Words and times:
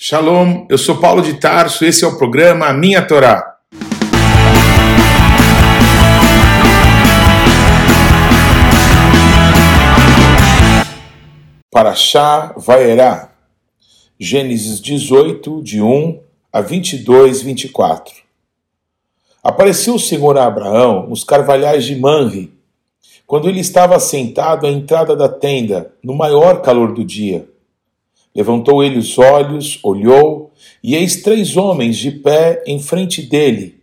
Shalom, 0.00 0.64
eu 0.70 0.78
sou 0.78 0.98
Paulo 0.98 1.20
de 1.20 1.40
Tarso, 1.40 1.84
esse 1.84 2.04
é 2.04 2.06
o 2.06 2.16
programa 2.16 2.66
A 2.66 2.72
Minha 2.72 3.04
Torá. 3.04 3.56
Paraxá 11.68 12.54
Vaerá, 12.56 13.32
Gênesis 14.20 14.80
18, 14.80 15.64
de 15.64 15.82
1 15.82 16.20
a 16.52 16.60
22, 16.60 17.42
24. 17.42 18.14
Apareceu 19.42 19.96
o 19.96 19.98
Senhor 19.98 20.38
a 20.38 20.46
Abraão 20.46 21.08
nos 21.08 21.24
carvalhais 21.24 21.84
de 21.84 21.96
Manre, 21.96 22.52
quando 23.26 23.48
ele 23.48 23.58
estava 23.58 23.98
sentado 23.98 24.64
à 24.64 24.70
entrada 24.70 25.16
da 25.16 25.28
tenda, 25.28 25.92
no 26.04 26.14
maior 26.14 26.62
calor 26.62 26.94
do 26.94 27.04
dia. 27.04 27.48
Levantou 28.34 28.82
ele 28.82 28.98
os 28.98 29.18
olhos, 29.18 29.78
olhou, 29.82 30.52
e 30.82 30.94
eis 30.94 31.22
três 31.22 31.56
homens 31.56 31.96
de 31.96 32.10
pé 32.10 32.62
em 32.66 32.80
frente 32.80 33.22
dele. 33.22 33.80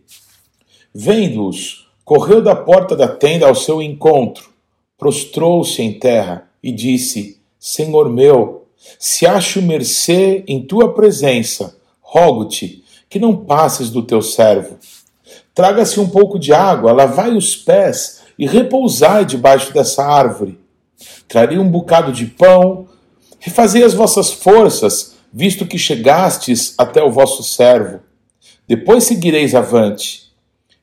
Vendo-os, 0.94 1.88
correu 2.04 2.40
da 2.40 2.56
porta 2.56 2.96
da 2.96 3.08
tenda 3.08 3.46
ao 3.46 3.54
seu 3.54 3.82
encontro, 3.82 4.50
prostrou-se 4.96 5.82
em 5.82 5.92
terra 5.92 6.48
e 6.62 6.72
disse: 6.72 7.38
Senhor 7.58 8.08
meu, 8.08 8.66
se 8.98 9.26
acho 9.26 9.60
mercê 9.60 10.44
em 10.46 10.62
tua 10.62 10.94
presença, 10.94 11.76
rogo-te 12.00 12.84
que 13.08 13.18
não 13.18 13.36
passes 13.36 13.90
do 13.90 14.02
teu 14.02 14.22
servo. 14.22 14.78
Traga-se 15.54 15.98
um 15.98 16.08
pouco 16.08 16.38
de 16.38 16.52
água, 16.52 16.92
lavai 16.92 17.34
os 17.36 17.56
pés 17.56 18.22
e 18.38 18.46
repousai 18.46 19.24
debaixo 19.24 19.72
dessa 19.72 20.04
árvore. 20.04 20.58
Trarei 21.26 21.58
um 21.58 21.68
bocado 21.68 22.12
de 22.12 22.26
pão, 22.26 22.85
Refazei 23.46 23.84
as 23.84 23.94
vossas 23.94 24.32
forças, 24.32 25.14
visto 25.32 25.64
que 25.64 25.78
chegastes 25.78 26.74
até 26.76 27.00
o 27.00 27.12
vosso 27.12 27.44
servo. 27.44 28.00
Depois 28.66 29.04
seguireis 29.04 29.54
avante. 29.54 30.32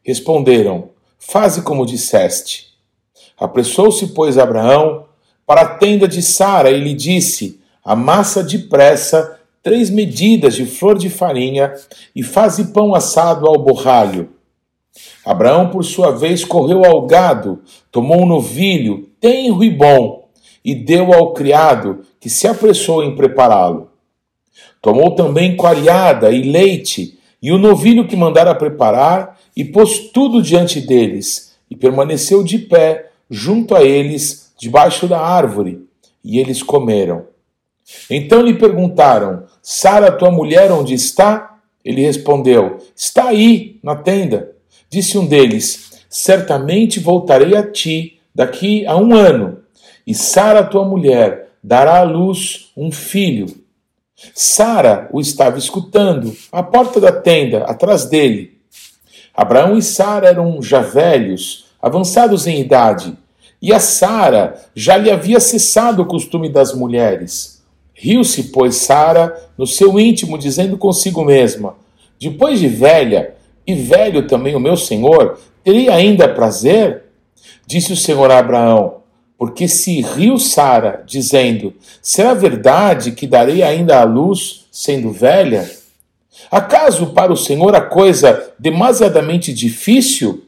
Responderam: 0.01 0.91
Faze 1.19 1.61
como 1.61 1.85
disseste. 1.85 2.67
Apressou-se, 3.37 4.07
pois, 4.13 4.37
Abraão 4.37 5.07
para 5.45 5.59
a 5.59 5.75
tenda 5.75 6.07
de 6.07 6.21
Sara 6.21 6.71
e 6.71 6.79
lhe 6.79 6.93
disse: 6.93 7.59
Amassa 7.83 8.41
depressa 8.41 9.41
três 9.61 9.89
medidas 9.89 10.55
de 10.55 10.65
flor 10.65 10.97
de 10.97 11.09
farinha 11.09 11.73
e 12.15 12.23
faze 12.23 12.71
pão 12.71 12.95
assado 12.95 13.45
ao 13.45 13.61
borralho. 13.61 14.29
Abraão, 15.25 15.69
por 15.69 15.83
sua 15.83 16.11
vez, 16.11 16.45
correu 16.45 16.85
ao 16.85 17.05
gado, 17.05 17.61
tomou 17.91 18.21
um 18.21 18.25
novilho, 18.25 19.09
tenro 19.19 19.65
e 19.65 19.69
bom, 19.69 20.22
e 20.63 20.73
deu 20.73 21.13
ao 21.13 21.33
criado, 21.33 22.01
que 22.19 22.29
se 22.29 22.47
apressou 22.47 23.03
em 23.03 23.15
prepará-lo. 23.15 23.89
Tomou 24.81 25.11
também 25.11 25.55
coalhada 25.55 26.31
e 26.31 26.43
leite, 26.43 27.19
e 27.41 27.51
o 27.51 27.57
novilho 27.57 28.07
que 28.07 28.15
mandara 28.15 28.55
preparar, 28.55 29.39
e 29.55 29.65
pôs 29.65 30.09
tudo 30.09 30.41
diante 30.41 30.79
deles, 30.79 31.55
e 31.69 31.75
permaneceu 31.75 32.43
de 32.43 32.57
pé 32.57 33.09
junto 33.29 33.75
a 33.75 33.83
eles, 33.83 34.53
debaixo 34.57 35.07
da 35.07 35.19
árvore, 35.19 35.81
e 36.23 36.39
eles 36.39 36.63
comeram. 36.63 37.25
Então 38.09 38.41
lhe 38.41 38.53
perguntaram: 38.53 39.43
Sara, 39.61 40.11
tua 40.11 40.31
mulher, 40.31 40.71
onde 40.71 40.93
está? 40.93 41.59
Ele 41.83 42.01
respondeu: 42.01 42.77
Está 42.95 43.29
aí, 43.29 43.79
na 43.83 43.95
tenda. 43.95 44.51
Disse 44.89 45.17
um 45.17 45.25
deles: 45.25 46.05
Certamente 46.09 46.99
voltarei 46.99 47.55
a 47.57 47.69
ti 47.69 48.19
daqui 48.33 48.85
a 48.85 48.95
um 48.95 49.13
ano 49.13 49.62
e 50.05 50.13
Sara, 50.13 50.63
tua 50.63 50.85
mulher, 50.85 51.49
dará 51.63 51.99
à 51.99 52.03
luz 52.03 52.71
um 52.75 52.91
filho. 52.91 53.47
Sara 54.33 55.09
o 55.11 55.19
estava 55.19 55.57
escutando, 55.57 56.35
à 56.51 56.61
porta 56.61 56.99
da 56.99 57.11
tenda, 57.11 57.63
atrás 57.63 58.05
dele. 58.05 58.57
Abraão 59.33 59.77
e 59.77 59.81
Sara 59.81 60.27
eram 60.27 60.61
já 60.61 60.81
velhos, 60.81 61.65
avançados 61.81 62.47
em 62.47 62.59
idade, 62.59 63.17
e 63.61 63.73
a 63.73 63.79
Sara 63.79 64.61
já 64.75 64.97
lhe 64.97 65.09
havia 65.09 65.39
cessado 65.39 66.01
o 66.01 66.05
costume 66.05 66.49
das 66.49 66.73
mulheres. 66.73 67.63
Riu-se, 67.93 68.45
pois, 68.45 68.75
Sara 68.75 69.49
no 69.57 69.65
seu 69.65 69.99
íntimo, 69.99 70.37
dizendo 70.37 70.77
consigo 70.77 71.23
mesma: 71.23 71.75
Depois 72.19 72.59
de 72.59 72.67
velha, 72.67 73.35
e 73.65 73.73
velho 73.73 74.27
também 74.27 74.55
o 74.55 74.59
meu 74.59 74.75
senhor, 74.75 75.39
teria 75.63 75.95
ainda 75.95 76.27
prazer? 76.27 77.03
Disse 77.65 77.93
o 77.93 77.97
Senhor 77.97 78.29
a 78.29 78.39
Abraão: 78.39 79.02
porque 79.43 79.67
se 79.67 79.99
riu 79.99 80.39
Sara, 80.39 81.03
dizendo: 81.05 81.73
Será 82.01 82.33
verdade 82.33 83.11
que 83.11 83.27
darei 83.27 83.61
ainda 83.61 83.99
à 83.99 84.05
luz, 84.05 84.67
sendo 84.71 85.11
velha? 85.11 85.69
Acaso 86.49 87.07
para 87.07 87.33
o 87.33 87.35
Senhor 87.35 87.75
a 87.75 87.81
coisa 87.81 88.53
demasiadamente 88.57 89.51
difícil? 89.51 90.45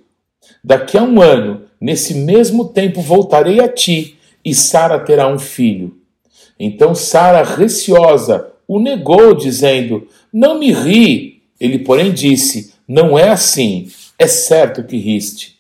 Daqui 0.63 0.97
a 0.97 1.03
um 1.03 1.21
ano, 1.21 1.63
nesse 1.79 2.13
mesmo 2.13 2.69
tempo, 2.69 3.01
voltarei 3.01 3.59
a 3.59 3.67
ti, 3.67 4.17
e 4.45 4.55
Sara 4.55 4.97
terá 4.97 5.27
um 5.27 5.37
filho. 5.37 5.97
Então 6.57 6.95
Sara, 6.95 7.43
receosa, 7.43 8.47
o 8.65 8.79
negou, 8.79 9.33
dizendo: 9.33 10.07
Não 10.31 10.57
me 10.57 10.71
ri. 10.71 11.41
Ele, 11.59 11.79
porém, 11.79 12.13
disse: 12.13 12.73
Não 12.87 13.19
é 13.19 13.27
assim, 13.27 13.91
é 14.17 14.25
certo 14.25 14.85
que 14.85 14.95
riste. 14.95 15.54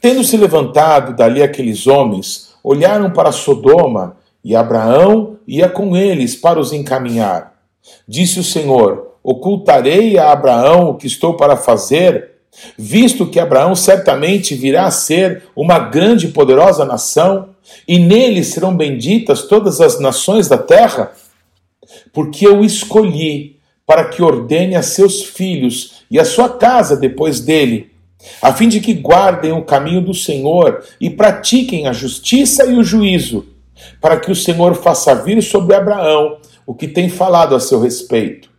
Tendo 0.00 0.22
se 0.22 0.36
levantado 0.36 1.16
dali 1.16 1.42
aqueles 1.42 1.86
homens, 1.86 2.50
olharam 2.62 3.10
para 3.10 3.32
Sodoma, 3.32 4.16
e 4.44 4.54
Abraão 4.54 5.38
ia 5.44 5.68
com 5.68 5.96
eles 5.96 6.36
para 6.36 6.60
os 6.60 6.72
encaminhar. 6.72 7.54
Disse 8.06 8.38
o 8.38 8.44
Senhor: 8.44 9.16
Ocultarei 9.22 10.16
a 10.18 10.30
Abraão 10.30 10.90
o 10.90 10.94
que 10.94 11.08
estou 11.08 11.34
para 11.34 11.56
fazer, 11.56 12.30
visto 12.78 13.26
que 13.26 13.40
Abraão 13.40 13.74
certamente 13.74 14.54
virá 14.54 14.86
a 14.86 14.90
ser 14.92 15.42
uma 15.56 15.80
grande 15.80 16.26
e 16.26 16.30
poderosa 16.30 16.84
nação, 16.84 17.48
e 17.88 17.98
nele 17.98 18.44
serão 18.44 18.76
benditas 18.76 19.42
todas 19.42 19.80
as 19.80 19.98
nações 19.98 20.46
da 20.46 20.58
terra? 20.58 21.10
Porque 22.12 22.46
eu 22.46 22.64
escolhi 22.64 23.56
para 23.84 24.04
que 24.04 24.22
ordene 24.22 24.76
a 24.76 24.82
seus 24.82 25.24
filhos 25.24 26.04
e 26.08 26.20
a 26.20 26.24
sua 26.24 26.48
casa 26.48 26.96
depois 26.96 27.40
dele 27.40 27.95
a 28.40 28.52
fim 28.52 28.68
de 28.68 28.80
que 28.80 28.92
guardem 28.92 29.52
o 29.52 29.64
caminho 29.64 30.00
do 30.00 30.14
Senhor 30.14 30.84
e 31.00 31.10
pratiquem 31.10 31.86
a 31.86 31.92
justiça 31.92 32.64
e 32.66 32.74
o 32.74 32.84
juízo, 32.84 33.46
para 34.00 34.18
que 34.18 34.30
o 34.30 34.36
Senhor 34.36 34.74
faça 34.74 35.14
vir 35.14 35.42
sobre 35.42 35.74
Abraão 35.74 36.38
o 36.66 36.74
que 36.74 36.88
tem 36.88 37.08
falado 37.08 37.54
a 37.54 37.60
seu 37.60 37.80
respeito. 37.80 38.50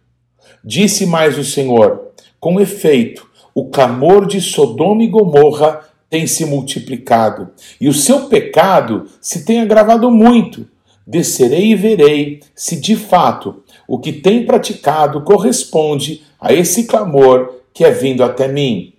Disse 0.63 1.05
mais 1.05 1.38
o 1.38 1.44
Senhor: 1.44 2.11
com 2.39 2.59
efeito, 2.59 3.28
o 3.53 3.69
clamor 3.69 4.25
de 4.25 4.39
Sodoma 4.39 5.03
e 5.03 5.07
Gomorra 5.07 5.81
tem 6.09 6.25
se 6.25 6.45
multiplicado, 6.45 7.49
e 7.81 7.89
o 7.89 7.94
seu 7.94 8.28
pecado 8.28 9.05
se 9.19 9.44
tem 9.44 9.59
agravado 9.59 10.09
muito. 10.09 10.67
Descerei 11.05 11.72
e 11.72 11.75
verei 11.75 12.41
se 12.53 12.75
de 12.79 12.95
fato 12.95 13.63
o 13.88 13.97
que 13.97 14.11
tem 14.11 14.45
praticado 14.45 15.22
corresponde 15.22 16.23
a 16.39 16.53
esse 16.53 16.85
clamor 16.85 17.61
que 17.73 17.85
é 17.85 17.91
vindo 17.91 18.23
até 18.23 18.47
mim. 18.47 18.94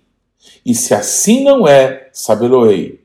E 0.65 0.73
se 0.73 0.93
assim 0.93 1.43
não 1.43 1.67
é, 1.67 2.09
sabê-lo-ei. 2.11 2.99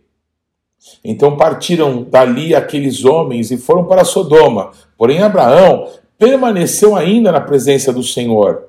Então 1.05 1.37
partiram 1.37 2.03
dali 2.03 2.55
aqueles 2.55 3.05
homens 3.05 3.51
e 3.51 3.57
foram 3.57 3.85
para 3.85 4.05
Sodoma. 4.05 4.73
Porém, 4.97 5.21
Abraão 5.21 5.89
permaneceu 6.19 6.97
ainda 6.97 7.31
na 7.33 7.41
presença 7.41 7.93
do 7.93 8.03
Senhor. 8.03 8.65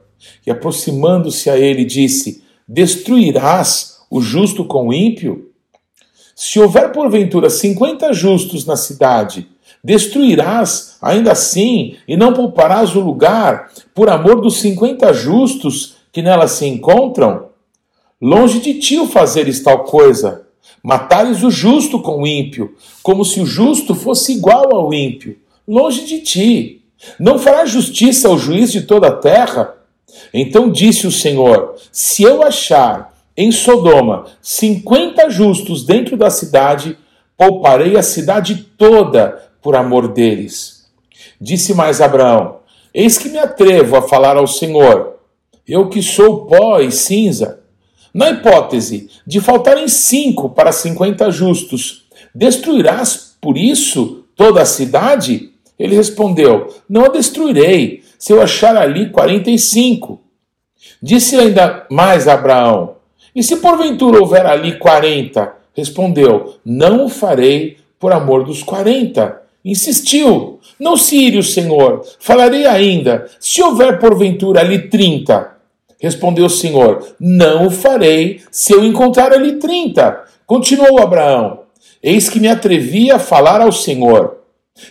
E 0.46 0.52
aproximando-se 0.52 1.50
a 1.50 1.58
ele, 1.58 1.86
disse: 1.86 2.44
Destruirás 2.68 4.00
o 4.10 4.22
justo 4.22 4.66
com 4.66 4.88
o 4.88 4.94
ímpio? 4.94 5.52
Se 6.36 6.60
houver 6.60 6.92
porventura 6.92 7.50
cinquenta 7.50 8.12
justos 8.12 8.66
na 8.66 8.76
cidade, 8.76 9.48
destruirás 9.84 10.98
ainda 11.02 11.32
assim 11.32 11.96
e 12.08 12.18
não 12.18 12.34
pouparás 12.34 12.96
o 12.96 13.00
lugar 13.00 13.72
por 13.94 14.10
amor 14.10 14.42
dos 14.42 14.60
cinquenta 14.60 15.14
justos 15.14 15.96
que 16.12 16.22
nela 16.22 16.48
se 16.48 16.66
encontram? 16.66 17.55
Longe 18.22 18.60
de 18.60 18.76
ti 18.76 18.98
o 18.98 19.08
fazeres 19.08 19.62
tal 19.62 19.84
coisa. 19.84 20.48
Matares 20.82 21.44
o 21.44 21.52
justo 21.52 22.00
com 22.00 22.22
o 22.22 22.28
ímpio, 22.28 22.76
como 23.04 23.26
se 23.26 23.42
o 23.42 23.46
justo 23.46 23.94
fosse 23.94 24.34
igual 24.34 24.74
ao 24.74 24.94
ímpio. 24.94 25.38
Longe 25.68 26.06
de 26.06 26.22
ti. 26.22 26.82
Não 27.20 27.38
fará 27.38 27.66
justiça 27.66 28.28
ao 28.28 28.38
juiz 28.38 28.72
de 28.72 28.82
toda 28.82 29.08
a 29.08 29.16
terra? 29.16 29.76
Então 30.34 30.72
disse 30.72 31.06
o 31.06 31.12
Senhor: 31.12 31.76
Se 31.92 32.24
eu 32.24 32.42
achar 32.42 33.14
em 33.36 33.52
Sodoma 33.52 34.26
cinquenta 34.42 35.30
justos 35.30 35.86
dentro 35.86 36.16
da 36.16 36.30
cidade, 36.30 36.98
pouparei 37.38 37.98
a 37.98 38.04
cidade 38.04 38.56
toda 38.78 39.44
por 39.62 39.76
amor 39.76 40.08
deles. 40.08 40.86
Disse 41.40 41.74
mais 41.74 42.00
Abraão: 42.00 42.60
Eis 42.94 43.18
que 43.18 43.28
me 43.28 43.40
atrevo 43.40 43.98
a 43.98 44.02
falar 44.02 44.38
ao 44.38 44.48
Senhor, 44.48 45.16
eu 45.68 45.90
que 45.90 46.02
sou 46.02 46.46
pó 46.46 46.80
e 46.80 46.92
cinza. 46.92 47.65
Na 48.16 48.30
hipótese 48.30 49.10
de 49.28 49.42
faltarem 49.42 49.90
cinco 49.90 50.48
para 50.48 50.72
cinquenta 50.72 51.30
justos, 51.30 52.06
destruirás 52.34 53.36
por 53.42 53.58
isso 53.58 54.24
toda 54.38 54.62
a 54.62 54.66
cidade? 54.66 55.52
Ele 55.78 55.98
respondeu: 55.98 56.74
Não 56.88 57.04
a 57.04 57.10
destruirei, 57.10 58.04
se 58.18 58.32
eu 58.32 58.42
achar 58.42 58.78
ali 58.78 59.10
quarenta 59.10 59.52
e 59.52 59.60
cinco. 59.60 60.22
Disse 61.02 61.36
ainda 61.36 61.86
mais 61.92 62.26
Abraão: 62.26 62.96
E 63.36 63.44
se 63.44 63.58
porventura 63.58 64.18
houver 64.18 64.46
ali 64.46 64.80
quarenta? 64.80 65.54
Respondeu: 65.74 66.56
Não 66.64 67.08
o 67.08 67.10
farei 67.10 67.80
por 68.00 68.14
amor 68.14 68.46
dos 68.46 68.64
quarenta. 68.64 69.42
Insistiu: 69.64 70.62
Não 70.80 70.96
se 70.96 71.18
ire 71.18 71.38
o 71.38 71.44
Senhor, 71.44 72.08
falarei 72.18 72.66
ainda, 72.66 73.30
se 73.42 73.62
houver 73.62 74.00
porventura 74.00 74.62
ali 74.62 74.88
trinta. 74.88 75.55
Respondeu 76.06 76.46
o 76.46 76.50
Senhor: 76.52 77.16
Não 77.20 77.66
o 77.66 77.72
farei 77.72 78.40
se 78.52 78.72
eu 78.72 78.86
encontrar 78.86 79.34
ali 79.34 79.54
trinta. 79.54 80.22
Continuou 80.46 81.02
Abraão: 81.02 81.62
Eis 82.04 82.30
que 82.30 82.40
me 82.40 82.48
atrevi 82.48 83.10
a 83.10 83.18
falar 83.18 83.60
ao 83.60 83.72
Senhor. 83.72 84.38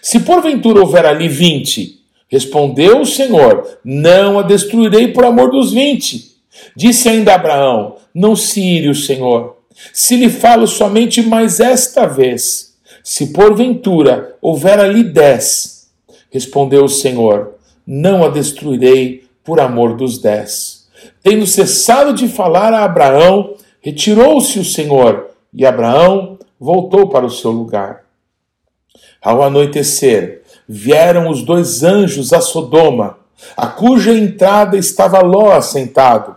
Se 0.02 0.19
porventura 0.19 0.81
houver 0.81 1.06
ali 1.06 1.28
vinte, 1.28 2.00
respondeu 2.26 3.00
o 3.00 3.06
Senhor: 3.06 3.78
Não 3.84 4.40
a 4.40 4.43
destruirei 4.43 5.12
por 5.12 5.25
amor 5.25 5.52
dos 5.52 5.72
vinte. 5.72 6.32
Disse 6.75 7.08
ainda 7.08 7.37
Abraão: 7.37 7.94
Não 8.12 8.34
se 8.34 8.60
ire 8.60 8.88
o 8.88 8.94
Senhor, 8.94 9.58
se 9.93 10.17
lhe 10.17 10.28
falo 10.28 10.67
somente 10.67 11.22
mais 11.22 11.60
esta 11.60 12.06
vez. 12.06 12.75
Se 13.05 13.28
porventura 13.28 14.34
houver 14.43 14.81
ali 14.81 15.05
dez, 15.05 15.87
respondeu 16.28 16.82
o 16.82 16.88
Senhor: 16.88 17.55
Não 17.87 18.25
a 18.25 18.28
destruirei 18.28 19.22
por 19.44 19.60
amor 19.60 19.96
dos 19.96 20.19
dez. 20.19 20.73
Tendo 21.22 21.46
cessado 21.46 22.12
de 22.12 22.28
falar 22.28 22.72
a 22.72 22.84
Abraão, 22.84 23.54
retirou-se 23.80 24.58
o 24.58 24.64
Senhor, 24.64 25.30
e 25.52 25.64
Abraão 25.64 26.38
voltou 26.58 27.08
para 27.08 27.26
o 27.26 27.30
seu 27.30 27.50
lugar. 27.50 28.04
Ao 29.22 29.42
anoitecer, 29.42 30.42
vieram 30.68 31.28
os 31.28 31.42
dois 31.42 31.82
anjos 31.82 32.32
a 32.32 32.40
Sodoma, 32.40 33.18
a 33.56 33.66
cuja 33.66 34.12
entrada 34.12 34.76
estava 34.76 35.20
Ló 35.20 35.52
assentado. 35.52 36.36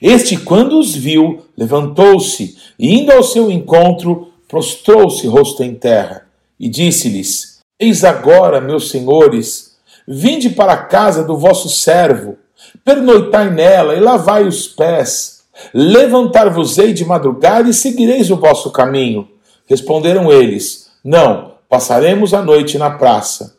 Este, 0.00 0.36
quando 0.36 0.78
os 0.78 0.94
viu, 0.94 1.44
levantou-se 1.56 2.56
e, 2.78 2.94
indo 2.94 3.12
ao 3.12 3.22
seu 3.22 3.50
encontro, 3.50 4.32
prostrou-se 4.48 5.26
rosto 5.26 5.62
em 5.62 5.74
terra 5.74 6.26
e 6.58 6.68
disse-lhes: 6.68 7.58
Eis 7.78 8.04
agora, 8.04 8.60
meus 8.60 8.90
senhores, 8.90 9.76
vinde 10.06 10.50
para 10.50 10.72
a 10.72 10.84
casa 10.84 11.24
do 11.24 11.36
vosso 11.36 11.68
servo, 11.68 12.38
pernoitai 12.84 13.50
nela 13.50 13.94
e 13.94 14.00
lavai 14.00 14.46
os 14.46 14.66
pés. 14.66 15.44
Levantar-vos-ei 15.72 16.92
de 16.92 17.04
madrugada 17.04 17.68
e 17.68 17.74
seguireis 17.74 18.30
o 18.30 18.36
vosso 18.36 18.70
caminho. 18.70 19.28
Responderam 19.66 20.32
eles: 20.32 20.90
Não, 21.04 21.52
passaremos 21.68 22.34
a 22.34 22.42
noite 22.42 22.78
na 22.78 22.90
praça. 22.90 23.56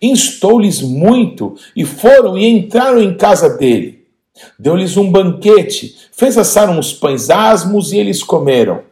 Instou-lhes 0.00 0.82
muito 0.82 1.56
e 1.74 1.84
foram 1.84 2.36
e 2.36 2.46
entraram 2.46 3.00
em 3.00 3.16
casa 3.16 3.48
dele. 3.48 4.04
Deu-lhes 4.58 4.96
um 4.96 5.10
banquete, 5.10 5.96
fez 6.12 6.36
assar 6.38 6.70
uns 6.70 6.92
pães 6.92 7.30
asmos 7.30 7.92
e 7.92 7.98
eles 7.98 8.22
comeram. 8.22 8.82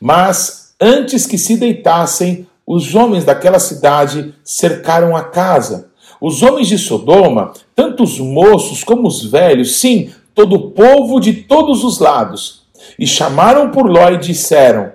Mas 0.00 0.74
antes 0.80 1.26
que 1.26 1.38
se 1.38 1.56
deitassem, 1.56 2.46
os 2.66 2.94
homens 2.94 3.24
daquela 3.24 3.58
cidade 3.58 4.34
cercaram 4.42 5.16
a 5.16 5.22
casa. 5.22 5.90
Os 6.20 6.42
homens 6.42 6.68
de 6.68 6.78
Sodoma, 6.78 7.52
tanto 7.74 8.02
os 8.02 8.18
moços 8.18 8.82
como 8.82 9.06
os 9.06 9.24
velhos, 9.24 9.76
sim, 9.76 10.10
todo 10.34 10.56
o 10.56 10.70
povo 10.70 11.20
de 11.20 11.32
todos 11.32 11.84
os 11.84 11.98
lados, 11.98 12.62
e 12.98 13.06
chamaram 13.06 13.70
por 13.70 13.90
Ló 13.90 14.10
e 14.10 14.18
disseram: 14.18 14.92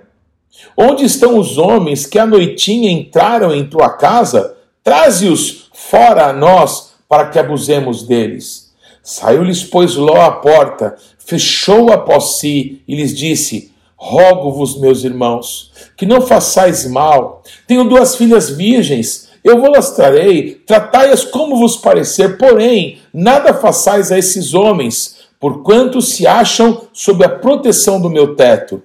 Onde 0.76 1.04
estão 1.04 1.38
os 1.38 1.58
homens 1.58 2.06
que 2.06 2.18
à 2.18 2.26
noitinha 2.26 2.90
entraram 2.90 3.54
em 3.54 3.66
tua 3.66 3.90
casa? 3.90 4.56
Traze-os 4.82 5.70
fora 5.72 6.26
a 6.26 6.32
nós, 6.32 6.92
para 7.08 7.28
que 7.28 7.38
abusemos 7.38 8.04
deles. 8.04 8.72
Saiu-lhes, 9.02 9.62
pois, 9.62 9.96
Ló 9.96 10.20
à 10.20 10.30
porta, 10.30 10.96
fechou 11.18 11.92
após 11.92 12.38
si 12.38 12.80
e 12.86 12.94
lhes 12.94 13.14
disse: 13.14 13.72
Rogo-vos, 13.96 14.80
meus 14.80 15.04
irmãos, 15.04 15.72
que 15.96 16.06
não 16.06 16.20
façais 16.20 16.90
mal. 16.90 17.42
Tenho 17.66 17.84
duas 17.84 18.16
filhas 18.16 18.50
virgens, 18.50 19.28
eu 19.44 19.60
vou-las 19.60 19.90
trarei, 19.90 20.60
tratai-as 20.66 21.24
como 21.24 21.56
vos 21.56 21.76
parecer, 21.76 22.38
porém, 22.38 22.98
nada 23.12 23.52
façais 23.52 24.12
a 24.12 24.18
esses 24.18 24.54
homens, 24.54 25.16
porquanto 25.40 26.00
se 26.00 26.26
acham 26.26 26.82
sob 26.92 27.24
a 27.24 27.28
proteção 27.28 28.00
do 28.00 28.08
meu 28.08 28.36
teto. 28.36 28.80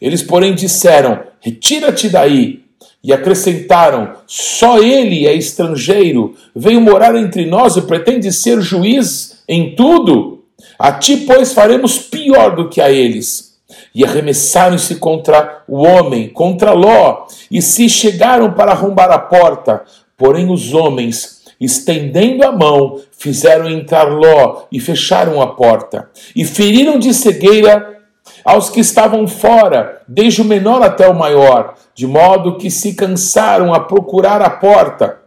Eles, 0.00 0.22
porém, 0.22 0.54
disseram: 0.54 1.20
Retira-te 1.40 2.08
daí. 2.08 2.64
E 3.02 3.12
acrescentaram: 3.12 4.14
Só 4.26 4.78
ele 4.78 5.26
é 5.26 5.34
estrangeiro, 5.34 6.34
veio 6.54 6.80
morar 6.80 7.14
entre 7.16 7.46
nós 7.46 7.76
e 7.76 7.82
pretende 7.82 8.32
ser 8.32 8.60
juiz 8.60 9.42
em 9.48 9.74
tudo. 9.74 10.44
A 10.78 10.92
ti, 10.92 11.18
pois, 11.18 11.52
faremos 11.52 11.98
pior 11.98 12.54
do 12.54 12.68
que 12.68 12.80
a 12.80 12.90
eles. 12.90 13.55
E 13.96 14.04
arremessaram-se 14.04 14.96
contra 14.96 15.62
o 15.66 15.78
homem, 15.78 16.28
contra 16.28 16.74
Ló, 16.74 17.24
e 17.50 17.62
se 17.62 17.88
chegaram 17.88 18.52
para 18.52 18.72
arrombar 18.72 19.10
a 19.10 19.18
porta. 19.18 19.84
Porém, 20.18 20.50
os 20.50 20.74
homens, 20.74 21.44
estendendo 21.58 22.44
a 22.44 22.52
mão, 22.52 23.00
fizeram 23.10 23.70
entrar 23.70 24.02
Ló 24.02 24.64
e 24.70 24.78
fecharam 24.78 25.40
a 25.40 25.46
porta, 25.46 26.10
e 26.36 26.44
feriram 26.44 26.98
de 26.98 27.14
cegueira 27.14 28.02
aos 28.44 28.68
que 28.68 28.80
estavam 28.80 29.26
fora, 29.26 30.02
desde 30.06 30.42
o 30.42 30.44
menor 30.44 30.82
até 30.82 31.08
o 31.08 31.18
maior, 31.18 31.72
de 31.94 32.06
modo 32.06 32.58
que 32.58 32.70
se 32.70 32.92
cansaram 32.92 33.72
a 33.72 33.80
procurar 33.80 34.42
a 34.42 34.50
porta. 34.50 35.20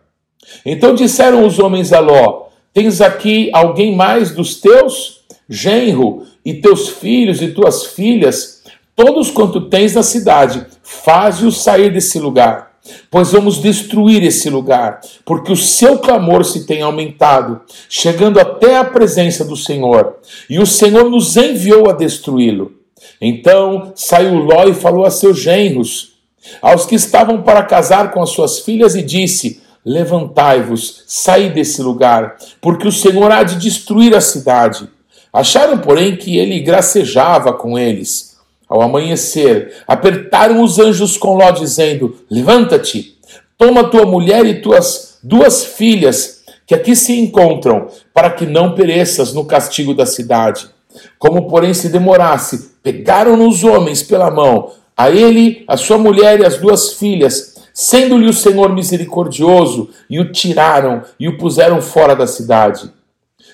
Então 0.63 0.93
disseram 0.93 1.43
os 1.43 1.57
homens 1.57 1.91
a 1.91 1.99
Ló: 1.99 2.49
Tens 2.71 3.01
aqui 3.01 3.49
alguém 3.51 3.95
mais 3.95 4.29
dos 4.29 4.61
teus? 4.61 5.17
Genro, 5.51 6.27
e 6.45 6.53
teus 6.53 6.89
filhos 6.89 7.41
e 7.41 7.49
tuas 7.49 7.85
filhas, 7.85 8.58
todos 8.99 9.31
quanto 9.31 9.61
tens 9.61 9.93
na 9.93 10.03
cidade, 10.03 10.65
faze-os 10.83 11.63
sair 11.63 11.89
desse 11.89 12.19
lugar. 12.19 12.73
Pois 13.09 13.31
vamos 13.31 13.59
destruir 13.59 14.21
esse 14.23 14.49
lugar, 14.49 14.99
porque 15.23 15.53
o 15.53 15.55
seu 15.55 15.99
clamor 15.99 16.43
se 16.43 16.65
tem 16.65 16.81
aumentado, 16.81 17.61
chegando 17.87 18.41
até 18.41 18.75
a 18.75 18.83
presença 18.83 19.45
do 19.45 19.55
Senhor, 19.55 20.17
e 20.49 20.59
o 20.59 20.65
Senhor 20.65 21.09
nos 21.09 21.37
enviou 21.37 21.89
a 21.89 21.93
destruí-lo. 21.93 22.73
Então 23.21 23.93
saiu 23.95 24.33
Ló 24.33 24.65
e 24.65 24.73
falou 24.73 25.05
a 25.05 25.11
seus 25.11 25.39
genros, 25.39 26.15
aos 26.61 26.85
que 26.85 26.95
estavam 26.95 27.41
para 27.41 27.63
casar 27.63 28.11
com 28.11 28.21
as 28.21 28.31
suas 28.31 28.59
filhas, 28.59 28.95
e 28.95 29.01
disse: 29.01 29.61
Levantai-vos, 29.85 31.03
saí 31.07 31.49
desse 31.49 31.81
lugar, 31.81 32.35
porque 32.59 32.87
o 32.87 32.91
Senhor 32.91 33.31
há 33.31 33.43
de 33.43 33.55
destruir 33.55 34.13
a 34.13 34.19
cidade. 34.19 34.89
Acharam, 35.31 35.77
porém, 35.77 36.17
que 36.17 36.37
ele 36.37 36.59
gracejava 36.59 37.53
com 37.53 37.79
eles. 37.79 38.28
Ao 38.69 38.81
amanhecer, 38.83 39.73
apertaram 39.87 40.61
os 40.61 40.77
anjos 40.77 41.17
com 41.17 41.35
Ló, 41.35 41.49
dizendo: 41.49 42.15
Levanta-te, 42.29 43.17
toma 43.57 43.89
tua 43.89 44.05
mulher 44.05 44.45
e 44.45 44.61
tuas 44.61 45.17
duas 45.23 45.65
filhas, 45.65 46.43
que 46.67 46.75
aqui 46.75 46.95
se 46.95 47.19
encontram, 47.19 47.87
para 48.13 48.29
que 48.29 48.45
não 48.45 48.75
pereças 48.75 49.33
no 49.33 49.43
castigo 49.43 49.95
da 49.95 50.05
cidade. 50.05 50.69
Como, 51.17 51.47
porém, 51.47 51.73
se 51.73 51.89
demorasse, 51.89 52.75
pegaram 52.83 53.47
os 53.47 53.63
homens 53.63 54.03
pela 54.03 54.29
mão, 54.29 54.71
a 54.95 55.09
ele, 55.09 55.63
a 55.67 55.75
sua 55.75 55.97
mulher 55.97 56.39
e 56.39 56.45
as 56.45 56.57
duas 56.57 56.93
filhas, 56.93 57.55
sendo-lhe 57.73 58.27
o 58.27 58.33
Senhor 58.33 58.73
misericordioso, 58.73 59.89
e 60.09 60.19
o 60.19 60.31
tiraram 60.31 61.01
e 61.19 61.27
o 61.27 61.37
puseram 61.37 61.81
fora 61.81 62.15
da 62.15 62.27
cidade. 62.27 62.91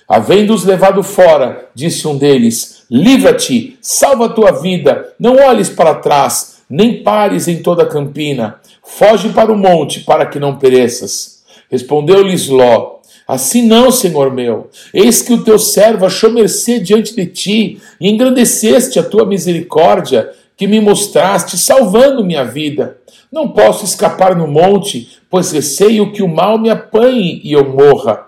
Havendo-os 0.07 0.65
levado 0.65 1.01
fora, 1.01 1.69
disse 1.74 2.07
um 2.07 2.17
deles: 2.17 2.75
Livra-te, 2.89 3.77
salva 3.82 4.25
a 4.25 4.30
tua 4.30 4.51
vida, 4.51 5.13
não 5.20 5.38
olhes 5.38 5.70
para 5.70 5.96
trás, 5.96 6.58
nem 6.70 7.04
pares 7.04 7.48
em 7.48 7.62
toda 7.62 7.84
a 7.84 7.88
campina, 7.88 8.60
foge 8.84 9.30
para 9.30 9.51
o 9.51 9.58
monte, 9.58 10.01
para 10.01 10.25
que 10.25 10.39
não 10.39 10.58
pereças. 10.58 11.44
Respondeu-lhes 11.70 12.48
Ló: 12.48 13.00
Assim 13.27 13.63
não, 13.63 13.92
Senhor 13.92 14.32
meu. 14.32 14.70
Eis 14.94 15.22
que 15.22 15.34
o 15.34 15.44
teu 15.44 15.58
servo 15.58 16.06
achou 16.06 16.32
mercê 16.32 16.80
diante 16.80 17.15
de 17.15 17.25
ti 17.25 17.82
e 18.00 18.08
engrandeceste 18.08 19.00
a 19.00 19.04
tua 19.04 19.25
misericórdia 19.25 20.32
que 20.56 20.68
me 20.68 20.80
mostraste, 20.80 21.58
salvando 21.58 22.24
minha 22.24 22.46
vida. 22.46 22.98
Não 23.32 23.50
posso 23.50 23.84
escapar 23.84 24.36
no 24.36 24.48
monte, 24.48 25.20
pois 25.30 25.51
receio 25.51 26.12
que 26.12 26.22
o 26.22 26.27
mal 26.27 26.60
me 26.60 26.70
apanhe 26.70 27.42
e 27.44 27.51
eu 27.51 27.68
morra. 27.68 28.27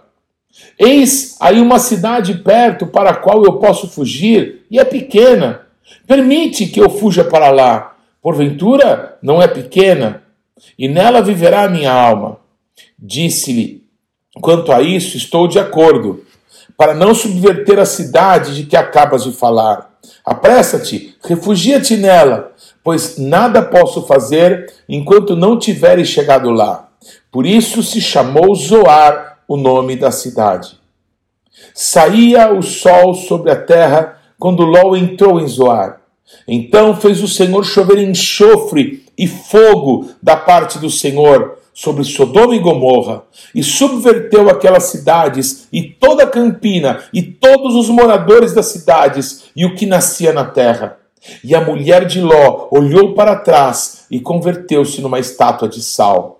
Eis 0.79 1.35
aí 1.39 1.59
uma 1.59 1.79
cidade 1.79 2.35
perto 2.35 2.85
para 2.87 3.11
a 3.11 3.15
qual 3.15 3.43
eu 3.43 3.53
posso 3.53 3.87
fugir, 3.87 4.65
e 4.69 4.79
é 4.79 4.85
pequena. 4.85 5.61
Permite 6.05 6.67
que 6.67 6.79
eu 6.79 6.89
fuja 6.89 7.23
para 7.23 7.49
lá. 7.49 7.95
Porventura 8.21 9.17
não 9.21 9.41
é 9.41 9.47
pequena, 9.47 10.23
e 10.77 10.87
nela 10.87 11.21
viverá 11.21 11.63
a 11.63 11.69
minha 11.69 11.91
alma. 11.91 12.39
Disse-lhe 12.99 13.87
Quanto 14.41 14.71
a 14.71 14.81
isso, 14.81 15.17
estou 15.17 15.47
de 15.47 15.59
acordo, 15.59 16.23
para 16.77 16.93
não 16.93 17.13
subverter 17.13 17.79
a 17.79 17.85
cidade 17.85 18.55
de 18.55 18.63
que 18.63 18.77
acabas 18.77 19.23
de 19.23 19.31
falar. 19.31 19.97
Apressa-te, 20.23 21.15
refugia-te 21.23 21.97
nela, 21.97 22.51
pois 22.83 23.17
nada 23.17 23.61
posso 23.61 24.05
fazer 24.05 24.71
enquanto 24.87 25.35
não 25.35 25.57
tiveres 25.57 26.07
chegado 26.07 26.49
lá. 26.49 26.89
Por 27.31 27.45
isso 27.45 27.81
se 27.81 27.99
chamou 27.99 28.53
Zoar 28.55 29.36
o 29.47 29.55
nome 29.55 29.95
da 29.95 30.11
cidade. 30.11 30.77
Saía 31.73 32.51
o 32.51 32.61
sol 32.61 33.13
sobre 33.13 33.51
a 33.51 33.55
terra 33.55 34.19
quando 34.37 34.65
Ló 34.65 34.95
entrou 34.95 35.39
em 35.39 35.47
Zoar. 35.47 36.01
Então 36.47 36.95
fez 36.95 37.23
o 37.23 37.27
Senhor 37.27 37.63
chover 37.63 37.99
enxofre 37.99 39.05
e 39.17 39.27
fogo 39.27 40.09
da 40.21 40.35
parte 40.35 40.77
do 40.77 40.89
Senhor 40.89 41.57
sobre 41.73 42.03
Sodoma 42.03 42.55
e 42.55 42.59
Gomorra, 42.59 43.21
e 43.53 43.61
subverteu 43.61 44.49
aquelas 44.49 44.85
cidades, 44.85 45.67
e 45.71 45.83
toda 45.83 46.23
a 46.23 46.27
campina, 46.27 47.03
e 47.13 47.21
todos 47.21 47.75
os 47.75 47.87
moradores 47.87 48.51
das 48.51 48.65
cidades, 48.65 49.43
e 49.55 49.63
o 49.63 49.75
que 49.75 49.85
nascia 49.85 50.33
na 50.33 50.43
terra. 50.43 50.97
E 51.43 51.53
a 51.53 51.61
mulher 51.61 52.05
de 52.05 52.19
Ló 52.19 52.67
olhou 52.71 53.13
para 53.13 53.35
trás 53.35 54.05
e 54.09 54.19
converteu-se 54.19 55.01
numa 55.01 55.19
estátua 55.19 55.67
de 55.67 55.83
sal. 55.83 56.36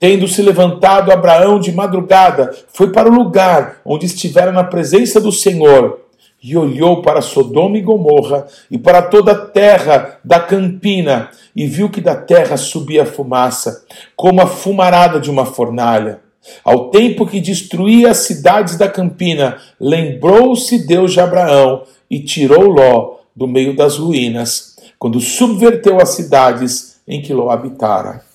Tendo 0.00 0.28
se 0.28 0.40
levantado 0.42 1.10
Abraão 1.10 1.58
de 1.58 1.72
madrugada, 1.72 2.54
foi 2.72 2.92
para 2.92 3.08
o 3.08 3.14
lugar 3.14 3.80
onde 3.84 4.06
estivera 4.06 4.52
na 4.52 4.62
presença 4.62 5.20
do 5.20 5.32
Senhor 5.32 6.00
e 6.40 6.56
olhou 6.56 7.02
para 7.02 7.20
Sodoma 7.20 7.78
e 7.78 7.82
Gomorra 7.82 8.46
e 8.70 8.78
para 8.78 9.02
toda 9.02 9.32
a 9.32 9.46
terra 9.46 10.18
da 10.24 10.38
campina 10.38 11.30
e 11.54 11.66
viu 11.66 11.90
que 11.90 12.00
da 12.00 12.14
terra 12.14 12.56
subia 12.56 13.04
fumaça, 13.04 13.84
como 14.14 14.40
a 14.40 14.46
fumarada 14.46 15.18
de 15.18 15.30
uma 15.30 15.44
fornalha. 15.44 16.20
Ao 16.62 16.90
tempo 16.90 17.26
que 17.26 17.40
destruía 17.40 18.12
as 18.12 18.18
cidades 18.18 18.78
da 18.78 18.88
campina, 18.88 19.58
lembrou-se 19.80 20.86
Deus 20.86 21.12
de 21.12 21.20
Abraão 21.20 21.82
e 22.08 22.20
tirou 22.20 22.68
Ló 22.68 23.16
do 23.34 23.48
meio 23.48 23.74
das 23.74 23.96
ruínas, 23.98 24.76
quando 24.96 25.20
subverteu 25.20 26.00
as 26.00 26.10
cidades 26.10 27.00
em 27.06 27.20
que 27.20 27.34
Ló 27.34 27.50
habitara. 27.50 28.27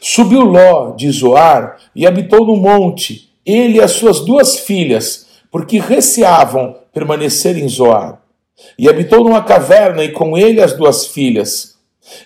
Subiu 0.00 0.42
Ló 0.42 0.92
de 0.92 1.10
Zoar 1.10 1.78
e 1.94 2.06
habitou 2.06 2.46
no 2.46 2.56
monte, 2.56 3.30
ele 3.44 3.78
e 3.78 3.80
as 3.80 3.92
suas 3.92 4.20
duas 4.20 4.58
filhas, 4.58 5.26
porque 5.50 5.78
receavam 5.78 6.76
permanecer 6.92 7.56
em 7.58 7.68
Zoar. 7.68 8.20
E 8.78 8.88
habitou 8.88 9.24
numa 9.24 9.42
caverna 9.42 10.04
e 10.04 10.12
com 10.12 10.38
ele 10.38 10.62
as 10.62 10.72
duas 10.72 11.06
filhas. 11.06 11.76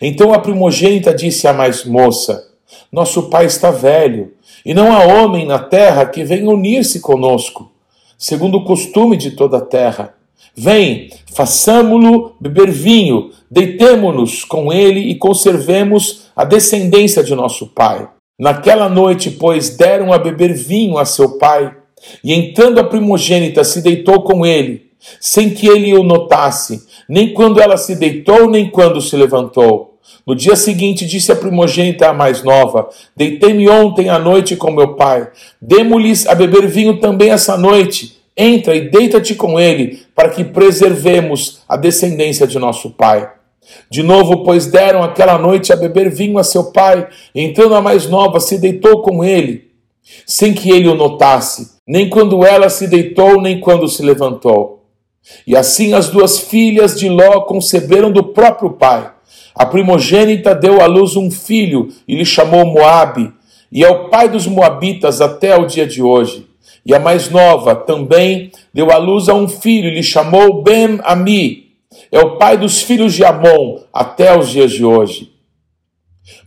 Então 0.01 0.33
a 0.33 0.39
primogênita 0.39 1.15
disse 1.15 1.49
à 1.49 1.53
mais 1.53 1.85
moça: 1.85 2.49
Nosso 2.93 3.31
pai 3.31 3.47
está 3.47 3.71
velho, 3.71 4.35
e 4.65 4.75
não 4.75 4.93
há 4.93 5.05
homem 5.05 5.47
na 5.47 5.59
terra 5.59 6.05
que 6.07 6.25
venha 6.25 6.51
unir-se 6.51 7.01
conosco, 7.01 7.73
segundo 8.19 8.59
o 8.59 8.65
costume 8.65 9.17
de 9.17 9.31
toda 9.31 9.59
a 9.59 9.63
terra. 9.63 10.18
Vem, 10.57 11.11
façamo-lo 11.35 12.37
beber 12.41 12.71
vinho, 12.71 13.31
deitemo-nos 13.51 14.45
com 14.45 14.73
ele 14.73 15.01
e 15.01 15.15
conservemos 15.15 16.29
a 16.35 16.45
descendência 16.45 17.23
de 17.23 17.35
nosso 17.35 17.69
pai. 17.69 18.09
Naquela 18.39 18.89
noite, 18.89 19.31
pois, 19.31 19.77
deram 19.77 20.13
a 20.13 20.19
beber 20.19 20.55
vinho 20.55 20.99
a 20.99 21.05
seu 21.05 21.39
pai, 21.39 21.75
e 22.23 22.33
entrando 22.33 22.79
a 22.79 22.85
primogênita 22.85 23.65
se 23.65 23.83
deitou 23.83 24.23
com 24.23 24.47
ele, 24.47 24.91
sem 25.21 25.51
que 25.51 25.67
ele 25.67 25.95
o 25.95 26.03
notasse, 26.03 26.87
nem 27.09 27.33
quando 27.33 27.61
ela 27.61 27.77
se 27.77 27.97
deitou, 27.97 28.49
nem 28.49 28.71
quando 28.71 29.01
se 29.01 29.17
levantou. 29.17 29.99
No 30.27 30.35
dia 30.35 30.57
seguinte 30.57 31.07
disse 31.07 31.33
a 31.33 31.37
primogênita 31.37 32.09
a 32.09 32.13
mais 32.13 32.43
nova: 32.43 32.89
Deitei-me 33.17 33.69
ontem 33.69 34.09
à 34.09 34.19
noite 34.19 34.57
com 34.57 34.71
meu 34.71 34.95
pai. 34.95 35.29
Demo-lhes 35.61 36.27
a 36.27 36.35
beber 36.35 36.67
vinho 36.67 37.01
também 37.01 37.31
essa 37.31 37.57
noite. 37.57 38.18
Entra 38.39 38.77
e 38.77 38.89
deita-te 38.89 39.35
com 39.35 39.59
ele, 39.59 40.07
para 40.15 40.29
que 40.29 40.45
preservemos 40.45 41.63
a 41.69 41.77
descendência 41.77 42.47
de 42.47 42.59
nosso 42.59 42.91
pai. 42.91 43.29
De 43.91 44.03
novo, 44.03 44.45
pois 44.45 44.67
deram 44.67 45.03
aquela 45.03 45.37
noite 45.37 45.73
a 45.73 45.77
beber 45.77 46.09
vinho 46.09 46.39
a 46.39 46.45
seu 46.45 46.71
pai. 46.71 47.09
Entrando 47.35 47.75
a 47.75 47.83
mais 47.83 48.09
nova, 48.09 48.39
se 48.39 48.57
deitou 48.57 49.03
com 49.03 49.25
ele 49.25 49.69
sem 50.27 50.55
que 50.55 50.71
ele 50.71 50.89
o 50.89 50.95
notasse, 50.95 51.73
nem 51.87 52.09
quando 52.09 52.45
ela 52.45 52.69
se 52.69 52.87
deitou, 52.87 53.41
nem 53.41 53.61
quando 53.61 53.89
se 53.89 54.03
levantou. 54.03 54.87
E 55.47 55.57
assim 55.57 55.93
as 55.93 56.09
duas 56.09 56.39
filhas 56.39 56.99
de 56.99 57.09
Ló 57.09 57.43
conceberam 57.43 58.11
do 58.11 58.25
próprio 58.25 58.71
pai. 58.71 59.11
A 59.55 59.67
primogênita 59.67 60.55
deu 60.55 60.81
à 60.81 60.87
luz 60.87 61.17
um 61.17 61.31
filho 61.31 61.89
e 62.07 62.15
lhe 62.15 62.25
chamou 62.25 62.65
Moabe, 62.65 63.33
e 63.71 63.85
é 63.85 63.89
o 63.89 64.09
pai 64.09 64.29
dos 64.29 64.47
moabitas 64.47 65.21
até 65.21 65.55
o 65.57 65.67
dia 65.67 65.87
de 65.87 66.03
hoje. 66.03 66.48
E 66.89 66.95
a 66.95 66.99
mais 66.99 67.29
nova 67.29 67.75
também 67.75 68.51
deu 68.73 68.91
à 68.91 68.97
luz 68.97 69.29
a 69.29 69.35
um 69.35 69.47
filho 69.47 69.89
e 69.89 69.95
lhe 69.95 70.03
chamou 70.03 70.63
Ben-Ami, 70.63 71.69
é 72.11 72.19
o 72.19 72.39
pai 72.39 72.57
dos 72.57 72.81
filhos 72.81 73.13
de 73.13 73.23
Amon 73.23 73.81
até 73.93 74.37
os 74.37 74.49
dias 74.49 74.73
de 74.73 74.83
hoje. 74.83 75.31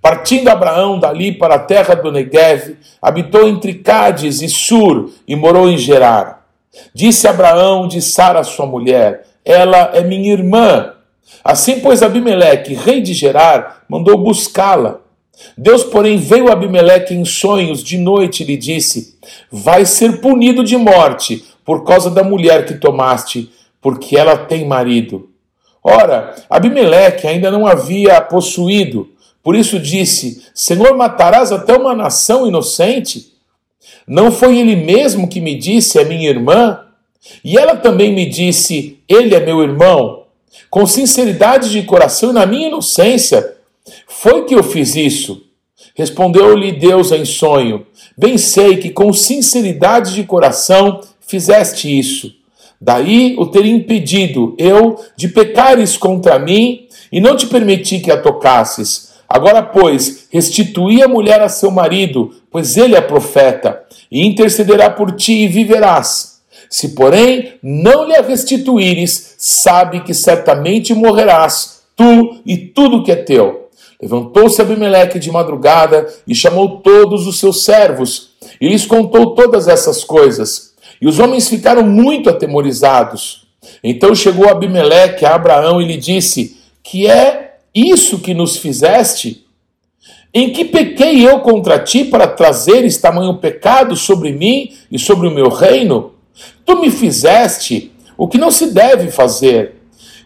Partindo 0.01 0.47
Abraão 0.47 0.99
dali 0.99 1.31
para 1.31 1.55
a 1.55 1.59
terra 1.59 1.93
do 1.93 2.11
Negev, 2.11 2.75
habitou 2.99 3.47
entre 3.47 3.75
Cádiz 3.75 4.41
e 4.41 4.49
Sur 4.49 5.11
e 5.27 5.35
morou 5.35 5.69
em 5.69 5.77
Gerar. 5.77 6.47
Disse 6.91 7.27
Abraão 7.27 7.87
de 7.87 8.01
Sara, 8.01 8.43
sua 8.43 8.65
mulher: 8.65 9.27
Ela 9.45 9.91
é 9.93 10.01
minha 10.03 10.33
irmã. 10.33 10.93
Assim, 11.43 11.79
pois, 11.81 12.01
Abimeleque, 12.01 12.73
rei 12.73 12.99
de 13.01 13.13
Gerar, 13.13 13.83
mandou 13.87 14.17
buscá-la. 14.17 15.00
Deus, 15.57 15.83
porém, 15.83 16.17
veio 16.17 16.49
a 16.49 16.53
Abimeleque 16.53 17.13
em 17.13 17.25
sonhos 17.25 17.83
de 17.83 17.97
noite 17.97 18.43
e 18.43 18.45
lhe 18.45 18.57
disse: 18.57 19.17
Vai 19.51 19.85
ser 19.85 20.21
punido 20.21 20.63
de 20.63 20.77
morte 20.77 21.45
por 21.65 21.83
causa 21.83 22.09
da 22.09 22.23
mulher 22.23 22.65
que 22.65 22.75
tomaste, 22.75 23.51
porque 23.81 24.17
ela 24.17 24.37
tem 24.37 24.65
marido. 24.65 25.29
Ora, 25.83 26.35
Abimeleque 26.49 27.27
ainda 27.27 27.49
não 27.49 27.65
havia 27.65 28.21
possuído, 28.21 29.09
por 29.43 29.55
isso 29.55 29.79
disse: 29.79 30.43
Senhor, 30.53 30.95
matarás 30.95 31.51
até 31.51 31.75
uma 31.75 31.95
nação 31.95 32.47
inocente? 32.47 33.33
Não 34.07 34.31
foi 34.31 34.59
ele 34.59 34.75
mesmo 34.75 35.27
que 35.27 35.41
me 35.41 35.55
disse, 35.55 35.99
é 35.99 36.03
minha 36.03 36.29
irmã? 36.29 36.79
E 37.43 37.57
ela 37.57 37.75
também 37.75 38.13
me 38.13 38.25
disse: 38.25 38.99
Ele 39.07 39.35
é 39.35 39.39
meu 39.39 39.61
irmão. 39.61 40.23
Com 40.69 40.85
sinceridade 40.85 41.69
de 41.69 41.83
coração 41.83 42.29
e 42.29 42.33
na 42.33 42.45
minha 42.45 42.67
inocência, 42.67 43.57
foi 44.07 44.45
que 44.45 44.55
eu 44.55 44.63
fiz 44.63 44.95
isso. 44.95 45.43
Respondeu-lhe 45.95 46.71
Deus 46.71 47.11
em 47.11 47.25
sonho: 47.25 47.85
Bem 48.17 48.37
sei 48.37 48.77
que 48.77 48.89
com 48.89 49.11
sinceridade 49.13 50.13
de 50.13 50.23
coração 50.23 51.01
fizeste 51.19 51.97
isso. 51.97 52.33
Daí 52.79 53.35
o 53.37 53.45
ter 53.45 53.65
impedido 53.65 54.55
eu 54.57 54.99
de 55.15 55.27
pecares 55.27 55.97
contra 55.97 56.39
mim 56.39 56.87
e 57.11 57.19
não 57.21 57.35
te 57.35 57.45
permiti 57.45 57.99
que 57.99 58.11
a 58.11 58.21
tocasses 58.21 59.11
Agora, 59.31 59.63
pois, 59.63 60.27
restituí 60.29 61.01
a 61.01 61.07
mulher 61.07 61.41
a 61.41 61.47
seu 61.47 61.71
marido, 61.71 62.35
pois 62.51 62.75
ele 62.75 62.95
é 62.95 63.01
profeta, 63.01 63.81
e 64.11 64.27
intercederá 64.27 64.89
por 64.89 65.15
ti 65.15 65.43
e 65.43 65.47
viverás. 65.47 66.41
Se, 66.69 66.89
porém, 66.89 67.53
não 67.63 68.05
lhe 68.05 68.13
a 68.13 68.21
restituíres, 68.21 69.35
sabe 69.37 70.01
que 70.01 70.13
certamente 70.13 70.93
morrerás, 70.93 71.81
tu 71.95 72.41
e 72.45 72.57
tudo 72.57 73.03
que 73.03 73.11
é 73.11 73.15
teu. 73.15 73.69
Levantou-se 74.01 74.61
Abimeleque 74.61 75.19
de 75.19 75.29
madrugada 75.29 76.11
e 76.27 76.33
chamou 76.33 76.79
todos 76.79 77.27
os 77.27 77.39
seus 77.39 77.63
servos, 77.63 78.31
e 78.59 78.67
lhes 78.67 78.85
contou 78.85 79.35
todas 79.35 79.67
essas 79.67 80.03
coisas. 80.03 80.73
E 80.99 81.07
os 81.07 81.19
homens 81.19 81.47
ficaram 81.47 81.83
muito 81.83 82.29
atemorizados. 82.29 83.47
Então 83.83 84.15
chegou 84.15 84.49
Abimeleque 84.49 85.25
a 85.25 85.35
Abraão 85.35 85.81
e 85.81 85.85
lhe 85.85 85.97
disse: 85.97 86.57
Que 86.81 87.07
é 87.07 87.57
isso 87.73 88.19
que 88.19 88.33
nos 88.33 88.57
fizeste? 88.57 89.45
Em 90.33 90.51
que 90.51 90.65
pequei 90.65 91.27
eu 91.27 91.41
contra 91.41 91.77
ti 91.77 92.05
para 92.05 92.25
trazeres 92.25 92.97
tamanho 92.97 93.37
pecado 93.37 93.95
sobre 93.95 94.31
mim 94.31 94.73
e 94.91 94.97
sobre 94.97 95.27
o 95.27 95.31
meu 95.31 95.49
reino? 95.49 96.13
Tu 96.65 96.79
me 96.79 96.89
fizeste 96.89 97.91
o 98.17 98.27
que 98.27 98.37
não 98.37 98.49
se 98.49 98.71
deve 98.71 99.11
fazer. 99.11 99.80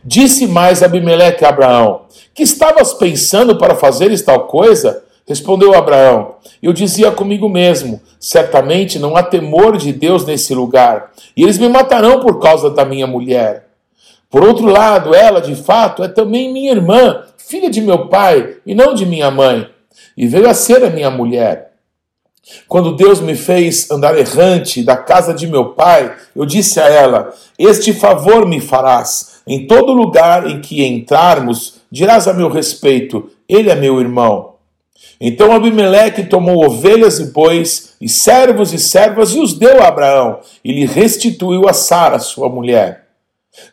Disse 0.07 0.45
mais 0.45 0.83
Abimeleque 0.83 1.43
a 1.43 1.50
Abraão: 1.50 2.01
Que 2.31 2.43
estavas 2.43 2.93
pensando 2.93 3.57
para 3.57 3.74
fazeres 3.74 4.21
tal 4.21 4.45
coisa? 4.45 5.03
Respondeu 5.27 5.74
Abraão: 5.74 6.35
Eu 6.62 6.71
dizia 6.71 7.12
comigo 7.12 7.50
mesmo: 7.50 8.00
Certamente 8.19 9.00
não 9.00 9.17
há 9.17 9.24
temor 9.24 9.77
de 9.77 9.91
Deus 9.91 10.24
nesse 10.24 10.53
lugar, 10.53 11.12
e 11.35 11.41
eles 11.41 11.57
me 11.57 11.67
matarão 11.67 12.19
por 12.19 12.39
causa 12.39 12.69
da 12.69 12.85
minha 12.85 13.07
mulher. 13.07 13.65
Por 14.29 14.43
outro 14.43 14.67
lado, 14.67 15.15
ela, 15.15 15.41
de 15.41 15.55
fato, 15.55 16.03
é 16.03 16.07
também 16.07 16.53
minha 16.53 16.71
irmã, 16.71 17.24
filha 17.38 17.69
de 17.69 17.81
meu 17.81 18.07
pai 18.07 18.57
e 18.63 18.75
não 18.75 18.93
de 18.93 19.07
minha 19.07 19.31
mãe, 19.31 19.67
e 20.15 20.27
veio 20.27 20.47
a 20.47 20.53
ser 20.53 20.83
a 20.83 20.89
minha 20.91 21.09
mulher. 21.09 21.71
Quando 22.67 22.95
Deus 22.95 23.19
me 23.19 23.33
fez 23.33 23.89
andar 23.89 24.15
errante 24.15 24.83
da 24.83 24.95
casa 24.95 25.33
de 25.33 25.47
meu 25.47 25.69
pai, 25.69 26.15
eu 26.35 26.45
disse 26.45 26.79
a 26.79 26.88
ela: 26.88 27.33
Este 27.57 27.91
favor 27.91 28.47
me 28.47 28.59
farás. 28.59 29.35
Em 29.48 29.68
todo 29.68 29.94
lugar 29.94 30.50
em 30.50 30.60
que 30.60 30.84
entrarmos, 30.84 31.82
dirás 31.92 32.28
a 32.28 32.34
meu 32.34 32.50
respeito: 32.50 33.30
Ele 33.48 33.70
é 33.70 33.75
meu 33.75 34.00
irmão. 34.00 34.56
Então 35.20 35.54
Abimeleque 35.54 36.24
tomou 36.24 36.66
ovelhas 36.66 37.20
e 37.20 37.25
bois, 37.32 37.94
e 38.02 38.10
servos 38.10 38.74
e 38.74 38.80
servas, 38.80 39.32
e 39.32 39.40
os 39.40 39.54
deu 39.54 39.82
a 39.82 39.88
Abraão, 39.88 40.40
e 40.64 40.72
lhe 40.72 40.86
restituiu 40.86 41.70
a 41.70 41.74
Sara, 41.74 42.20
sua 42.20 42.50
mulher. 42.50 43.06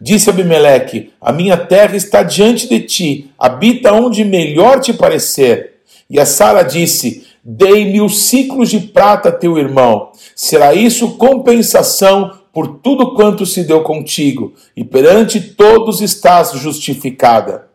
Disse 0.00 0.31
Abimeleque: 0.31 1.12
A 1.21 1.33
minha 1.33 1.57
terra 1.57 1.97
está 1.97 2.23
diante 2.23 2.69
de 2.69 2.81
ti, 2.81 3.31
habita 3.38 3.93
onde 3.93 4.25
melhor 4.25 4.81
te 4.81 4.93
parecer. 4.93 5.81
E 6.09 6.21
a 6.21 6.26
Sara 6.26 6.62
disse: 6.62 7.26
Dei 7.43 7.91
mil 7.91 8.09
ciclos 8.09 8.71
de 8.71 8.79
prata 8.79 9.33
teu 9.33 9.59
irmão. 9.59 10.11
Será 10.37 10.75
isso 10.75 11.17
compensação 11.17 12.41
por 12.52 12.78
tudo 12.78 13.14
quanto 13.14 13.47
se 13.47 13.64
deu 13.64 13.82
contigo, 13.82 14.52
e 14.76 14.85
perante 14.85 15.40
todos 15.40 16.00
estás 16.00 16.52
justificada. 16.52 17.68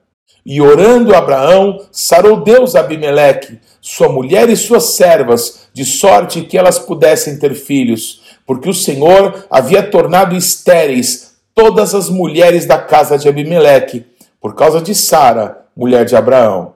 E 0.46 0.62
orando 0.62 1.14
Abraão, 1.14 1.82
sarou 1.92 2.42
Deus 2.42 2.76
Abimeleque, 2.76 3.60
sua 3.82 4.08
mulher 4.08 4.50
e 4.50 4.56
suas 4.56 4.96
servas, 4.96 5.68
de 5.74 5.84
sorte 5.84 6.42
que 6.42 6.58
elas 6.58 6.80
pudessem 6.80 7.38
ter 7.38 7.54
filhos, 7.54 8.22
porque 8.46 8.70
o 8.70 8.74
Senhor 8.74 9.46
havia 9.50 9.84
tornado 9.84 10.36
estéreis 10.36 11.36
todas 11.54 11.94
as 11.94 12.10
mulheres 12.10 12.66
da 12.66 12.78
casa 12.78 13.18
de 13.18 13.28
Abimeleque, 13.28 14.06
por 14.40 14.56
causa 14.56 14.80
de 14.80 14.96
Sara, 14.96 15.66
mulher 15.76 16.06
de 16.06 16.16
Abraão. 16.16 16.74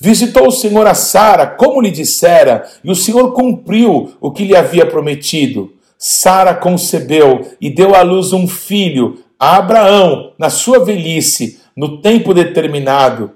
Visitou 0.00 0.46
o 0.46 0.52
Senhor 0.52 0.86
a 0.86 0.94
Sara, 0.94 1.46
como 1.46 1.80
lhe 1.80 1.90
dissera, 1.90 2.66
e 2.82 2.90
o 2.90 2.94
Senhor 2.94 3.32
cumpriu 3.32 4.14
o 4.20 4.30
que 4.30 4.44
lhe 4.44 4.56
havia 4.56 4.86
prometido. 4.86 5.75
Sara 5.98 6.54
concebeu 6.54 7.52
e 7.60 7.70
deu 7.70 7.94
à 7.94 8.02
luz 8.02 8.32
um 8.32 8.46
filho 8.46 9.24
a 9.38 9.56
Abraão 9.56 10.32
na 10.38 10.48
sua 10.48 10.84
velhice, 10.84 11.60
no 11.76 12.00
tempo 12.00 12.32
determinado, 12.32 13.32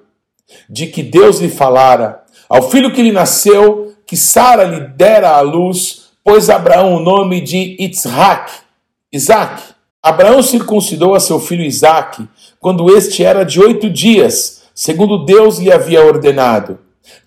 de 0.68 0.86
que 0.86 1.02
Deus 1.02 1.40
lhe 1.40 1.48
falara. 1.48 2.22
Ao 2.48 2.70
filho 2.70 2.92
que 2.92 3.02
lhe 3.02 3.12
nasceu, 3.12 3.94
que 4.06 4.16
Sara 4.16 4.64
lhe 4.64 4.80
dera 4.80 5.36
à 5.36 5.40
luz, 5.40 6.10
pôs 6.24 6.48
Abraão 6.50 6.94
o 6.94 7.00
nome 7.00 7.40
de 7.40 7.76
Isaac. 7.78 8.52
Isaac. 9.12 9.62
Abraão 10.02 10.42
circuncidou 10.42 11.14
a 11.14 11.20
seu 11.20 11.38
filho 11.38 11.62
Isaac, 11.62 12.26
quando 12.58 12.94
este 12.96 13.22
era 13.22 13.44
de 13.44 13.60
oito 13.60 13.90
dias, 13.90 14.62
segundo 14.74 15.24
Deus 15.24 15.58
lhe 15.58 15.70
havia 15.70 16.04
ordenado. 16.04 16.78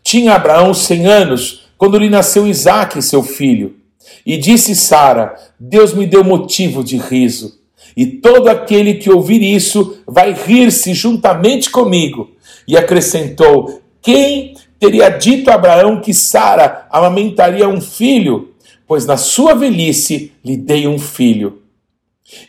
Tinha 0.03 0.33
Abraão 0.33 0.73
cem 0.73 1.05
anos, 1.05 1.65
quando 1.77 1.99
lhe 1.99 2.09
nasceu 2.09 2.47
Isaac, 2.47 2.99
seu 3.01 3.21
filho. 3.21 3.82
E 4.25 4.37
disse 4.37 4.75
Sara: 4.75 5.35
Deus 5.59 5.93
me 5.93 6.05
deu 6.05 6.23
motivo 6.23 6.83
de 6.83 6.97
riso. 6.97 7.61
E 7.95 8.05
todo 8.05 8.49
aquele 8.49 8.95
que 8.95 9.11
ouvir 9.11 9.41
isso 9.41 9.97
vai 10.07 10.33
rir-se 10.33 10.93
juntamente 10.93 11.69
comigo. 11.69 12.31
E 12.67 12.75
acrescentou: 12.75 13.81
Quem 14.01 14.55
teria 14.79 15.09
dito 15.09 15.49
a 15.49 15.55
Abraão 15.55 16.01
que 16.01 16.13
Sara 16.13 16.87
amamentaria 16.89 17.67
um 17.67 17.81
filho? 17.81 18.53
Pois 18.87 19.05
na 19.05 19.17
sua 19.17 19.53
velhice 19.53 20.31
lhe 20.43 20.57
dei 20.57 20.87
um 20.87 20.99
filho. 20.99 21.61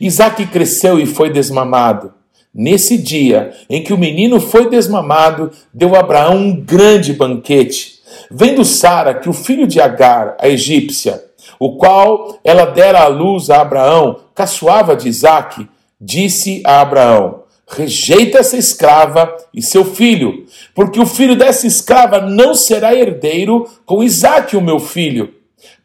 Isaac 0.00 0.46
cresceu 0.46 0.98
e 0.98 1.06
foi 1.06 1.30
desmamado. 1.30 2.12
Nesse 2.54 2.96
dia 2.96 3.52
em 3.68 3.82
que 3.82 3.92
o 3.92 3.98
menino 3.98 4.40
foi 4.40 4.70
desmamado, 4.70 5.50
deu 5.72 5.96
Abraão 5.96 6.36
um 6.36 6.60
grande 6.60 7.12
banquete. 7.12 7.94
Vendo 8.30 8.64
Sara 8.64 9.14
que 9.14 9.28
o 9.28 9.32
filho 9.32 9.66
de 9.66 9.80
Agar, 9.80 10.36
a 10.38 10.48
egípcia, 10.48 11.22
o 11.64 11.78
qual 11.78 12.38
ela 12.44 12.66
dera 12.66 13.04
à 13.04 13.06
luz 13.06 13.48
a 13.48 13.62
Abraão, 13.62 14.20
caçoava 14.34 14.94
de 14.94 15.08
Isaque, 15.08 15.66
disse 15.98 16.62
a 16.62 16.82
Abraão: 16.82 17.44
Rejeita 17.66 18.40
essa 18.40 18.58
escrava 18.58 19.34
e 19.54 19.62
seu 19.62 19.82
filho, 19.82 20.44
porque 20.74 21.00
o 21.00 21.06
filho 21.06 21.34
dessa 21.34 21.66
escrava 21.66 22.20
não 22.20 22.54
será 22.54 22.94
herdeiro 22.94 23.66
com 23.86 24.02
Isaque, 24.02 24.58
o 24.58 24.60
meu 24.60 24.78
filho. 24.78 25.32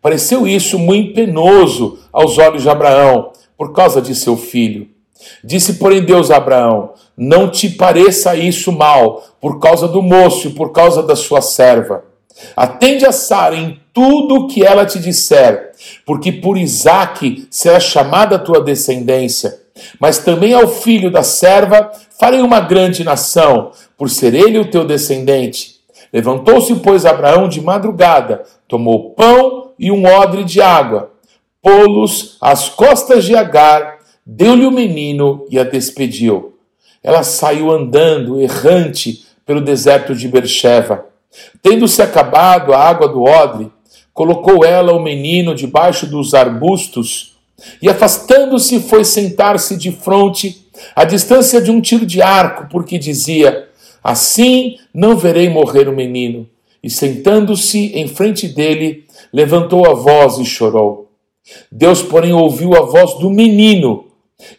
Pareceu 0.02 0.46
isso 0.46 0.78
muito 0.78 1.14
penoso 1.14 1.98
aos 2.12 2.38
olhos 2.38 2.64
de 2.64 2.70
Abraão, 2.70 3.32
por 3.58 3.72
causa 3.72 4.02
de 4.02 4.14
seu 4.14 4.36
filho. 4.36 4.90
Disse, 5.42 5.76
porém, 5.76 6.04
Deus 6.04 6.30
a 6.30 6.36
Abraão: 6.36 6.92
Não 7.16 7.50
te 7.50 7.70
pareça 7.70 8.36
isso 8.36 8.70
mal, 8.74 9.24
por 9.40 9.60
causa 9.60 9.88
do 9.88 10.02
moço 10.02 10.50
e 10.50 10.52
por 10.52 10.74
causa 10.74 11.02
da 11.02 11.16
sua 11.16 11.40
serva. 11.40 12.04
Atende 12.54 13.06
a 13.06 13.14
Sara 13.14 13.56
em 13.56 13.79
tudo 13.94 14.36
o 14.36 14.48
que 14.48 14.64
ela 14.64 14.86
te 14.86 15.00
disser, 15.00 15.72
porque 16.06 16.32
por 16.32 16.58
Isaque 16.58 17.48
será 17.50 17.80
chamada 17.80 18.36
a 18.36 18.40
tua 18.40 18.62
descendência. 18.62 19.60
Mas 20.00 20.18
também 20.18 20.54
ao 20.54 20.68
filho 20.68 21.10
da 21.12 21.24
serva 21.24 21.92
farei 22.20 22.42
uma 22.42 22.60
grande 22.60 23.04
nação, 23.04 23.72
por 23.98 24.10
ser 24.10 24.34
ele 24.34 24.60
o 24.60 24.70
teu 24.70 24.86
descendente. 24.86 25.80
Levantou-se, 26.12 26.76
pois, 26.76 27.06
Abraão 27.06 27.48
de 27.48 27.62
madrugada, 27.62 28.44
tomou 28.68 29.12
pão 29.12 29.72
e 29.78 29.92
um 29.92 30.06
odre 30.06 30.44
de 30.44 30.62
água, 30.62 31.12
pô-los 31.62 32.38
às 32.42 32.68
costas 32.68 33.24
de 33.24 33.36
Agar, 33.36 34.00
deu-lhe 34.26 34.66
o 34.66 34.72
menino 34.72 35.46
e 35.50 35.60
a 35.60 35.64
despediu. 35.64 36.58
Ela 37.02 37.24
saiu 37.24 37.72
andando, 37.72 38.42
errante, 38.42 39.26
pelo 39.46 39.62
deserto 39.62 40.14
de 40.14 40.28
Bercheva. 40.28 41.06
Tendo-se 41.62 42.02
acabado 42.02 42.74
a 42.74 42.78
água 42.78 43.08
do 43.08 43.24
odre, 43.24 43.72
colocou 44.20 44.66
ela 44.66 44.92
o 44.92 45.02
menino 45.02 45.56
debaixo 45.56 46.06
dos 46.06 46.34
arbustos 46.34 47.38
e, 47.82 47.88
afastando-se, 47.88 48.82
foi 48.82 49.06
sentar-se 49.06 49.78
de 49.78 49.94
frente, 49.94 50.68
à 50.94 51.06
distância 51.06 51.62
de 51.62 51.72
um 51.72 51.80
tiro 51.80 52.06
de 52.06 52.22
arco, 52.22 52.68
porque 52.70 52.98
dizia: 53.00 53.70
Assim 54.04 54.76
não 54.94 55.16
verei 55.16 55.48
morrer 55.48 55.88
o 55.88 55.96
menino. 55.96 56.46
E 56.84 56.90
sentando-se 56.90 57.98
em 57.98 58.10
frente 58.10 58.50
dele, 58.50 59.06
levantou 59.32 59.90
a 59.90 59.94
voz 59.94 60.38
e 60.38 60.44
chorou. 60.44 61.10
Deus, 61.72 62.02
porém, 62.02 62.34
ouviu 62.34 62.76
a 62.76 62.82
voz 62.82 63.14
do 63.20 63.30
menino, 63.30 64.08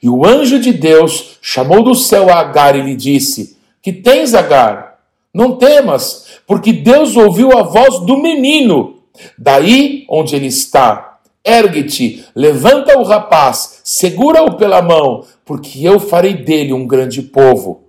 e 0.03 0.09
o 0.09 0.25
anjo 0.25 0.59
de 0.59 0.73
Deus 0.73 1.37
chamou 1.43 1.83
do 1.83 1.95
céu 1.95 2.31
a 2.31 2.41
Agar 2.41 2.75
e 2.77 2.81
lhe 2.81 2.97
disse: 2.97 3.59
Que 3.83 3.93
tens, 3.93 4.33
Agar? 4.33 5.01
Não 5.35 5.57
temas, 5.57 6.39
porque 6.47 6.73
Deus 6.73 7.15
ouviu 7.15 7.53
a 7.53 7.63
voz 7.63 8.01
do 8.07 8.17
menino 8.17 9.00
Daí 9.39 10.05
onde 10.09 10.37
ele 10.37 10.47
está, 10.47 11.19
ergue-te, 11.45 12.25
levanta 12.35 12.99
o 12.99 13.03
rapaz, 13.03 13.81
segura-o 13.85 14.57
pela 14.57 14.83
mão, 14.83 15.25
porque 15.45 15.87
eu 15.87 15.99
farei 15.99 16.35
dele 16.35 16.73
um 16.73 16.87
grande 16.87 17.23
povo. 17.23 17.85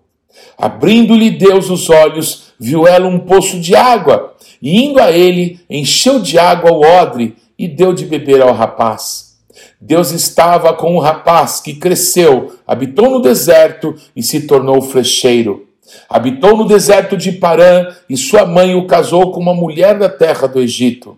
Abrindo-lhe 0.58 1.30
Deus 1.30 1.70
os 1.70 1.90
olhos, 1.90 2.54
viu 2.60 2.88
ela 2.88 3.08
um 3.08 3.20
poço 3.20 3.60
de 3.60 3.76
água, 3.76 4.36
e 4.62 4.84
indo 4.84 5.02
a 5.02 5.12
ele, 5.12 5.60
encheu 5.70 6.20
de 6.20 6.38
água 6.38 6.72
o 6.72 6.82
odre 6.82 7.36
e 7.58 7.68
deu 7.68 7.94
de 7.94 8.06
beber 8.06 8.42
ao 8.42 8.54
rapaz. 8.54 9.32
Deus 9.80 10.12
estava 10.12 10.74
com 10.74 10.96
o 10.96 11.00
rapaz 11.00 11.60
que 11.60 11.74
cresceu, 11.74 12.56
habitou 12.68 13.10
no 13.10 13.22
deserto 13.22 13.96
e 14.16 14.22
se 14.22 14.42
tornou 14.42 14.82
flecheiro. 14.82 15.68
Habitou 16.10 16.56
no 16.58 16.68
deserto 16.68 17.16
de 17.16 17.32
Parã 17.32 17.88
e 18.10 18.18
sua 18.18 18.46
mãe 18.46 18.76
o 18.76 18.88
casou 18.88 19.32
com 19.32 19.40
uma 19.40 19.54
mulher 19.54 19.98
da 19.98 20.10
terra 20.10 20.48
do 20.48 20.60
Egito. 20.60 21.18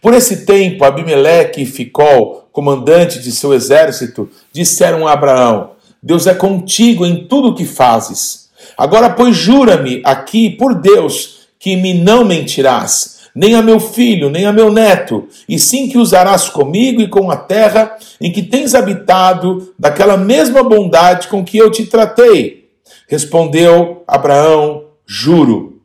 Por 0.00 0.14
esse 0.14 0.44
tempo, 0.44 0.84
Abimeleque 0.84 1.62
e 1.62 1.66
Ficol, 1.66 2.48
comandante 2.52 3.20
de 3.20 3.32
seu 3.32 3.52
exército, 3.52 4.30
disseram 4.52 5.06
a 5.06 5.12
Abraão: 5.12 5.72
Deus 6.02 6.26
é 6.26 6.34
contigo 6.34 7.04
em 7.04 7.26
tudo 7.26 7.48
o 7.48 7.54
que 7.54 7.64
fazes. 7.64 8.48
Agora, 8.76 9.10
pois, 9.10 9.36
jura-me 9.36 10.00
aqui 10.04 10.50
por 10.50 10.74
Deus 10.74 11.48
que 11.58 11.76
me 11.76 11.94
não 11.94 12.24
mentirás, 12.24 13.16
nem 13.34 13.54
a 13.54 13.62
meu 13.62 13.80
filho, 13.80 14.30
nem 14.30 14.46
a 14.46 14.52
meu 14.52 14.72
neto, 14.72 15.28
e 15.48 15.58
sim 15.58 15.88
que 15.88 15.98
usarás 15.98 16.48
comigo 16.48 17.00
e 17.00 17.08
com 17.08 17.30
a 17.30 17.36
terra 17.36 17.96
em 18.20 18.30
que 18.30 18.42
tens 18.42 18.74
habitado, 18.74 19.74
daquela 19.78 20.16
mesma 20.16 20.62
bondade 20.62 21.28
com 21.28 21.44
que 21.44 21.58
eu 21.58 21.70
te 21.70 21.86
tratei. 21.86 22.65
Respondeu 23.08 24.02
Abraão: 24.06 24.86
Juro. 25.06 25.80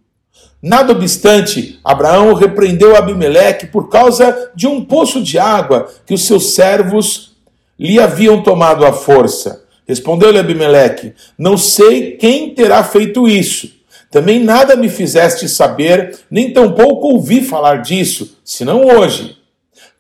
Nada 0.62 0.92
obstante, 0.92 1.80
Abraão 1.84 2.34
repreendeu 2.34 2.96
Abimeleque 2.96 3.68
por 3.68 3.90
causa 3.90 4.52
de 4.56 4.68
um 4.68 4.84
poço 4.84 5.22
de 5.22 5.40
água 5.40 5.90
que 6.06 6.14
os 6.14 6.26
seus 6.26 6.54
servos 6.54 7.36
lhe 7.80 8.00
haviam 8.00 8.42
tomado 8.42 8.86
à 8.86 8.94
força. 8.94 9.64
Respondeu-lhe 9.88 10.40
Abimeleque: 10.40 11.14
Não 11.38 11.58
sei 11.58 12.12
quem 12.12 12.56
terá 12.56 12.84
feito 12.84 13.28
isso. 13.28 13.72
Também 14.10 14.44
nada 14.44 14.76
me 14.76 14.90
fizeste 14.90 15.48
saber, 15.48 16.20
nem 16.30 16.52
tampouco 16.52 17.08
ouvi 17.08 17.42
falar 17.42 17.78
disso, 17.78 18.38
senão 18.44 18.84
hoje. 18.86 19.38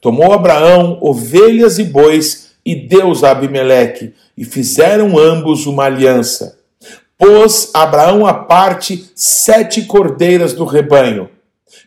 Tomou 0.01 0.33
Abraão 0.33 0.97
ovelhas 1.01 1.77
e 1.77 1.83
bois 1.83 2.51
e 2.65 2.75
deu-os 2.75 3.23
a 3.23 3.31
Abimeleque, 3.31 4.13
e 4.37 4.43
fizeram 4.43 5.17
ambos 5.17 5.65
uma 5.65 5.85
aliança 5.85 6.60
pôs 7.21 7.69
Abraão 7.75 8.25
à 8.25 8.33
parte 8.33 9.11
sete 9.13 9.83
cordeiras 9.83 10.53
do 10.53 10.65
rebanho. 10.65 11.29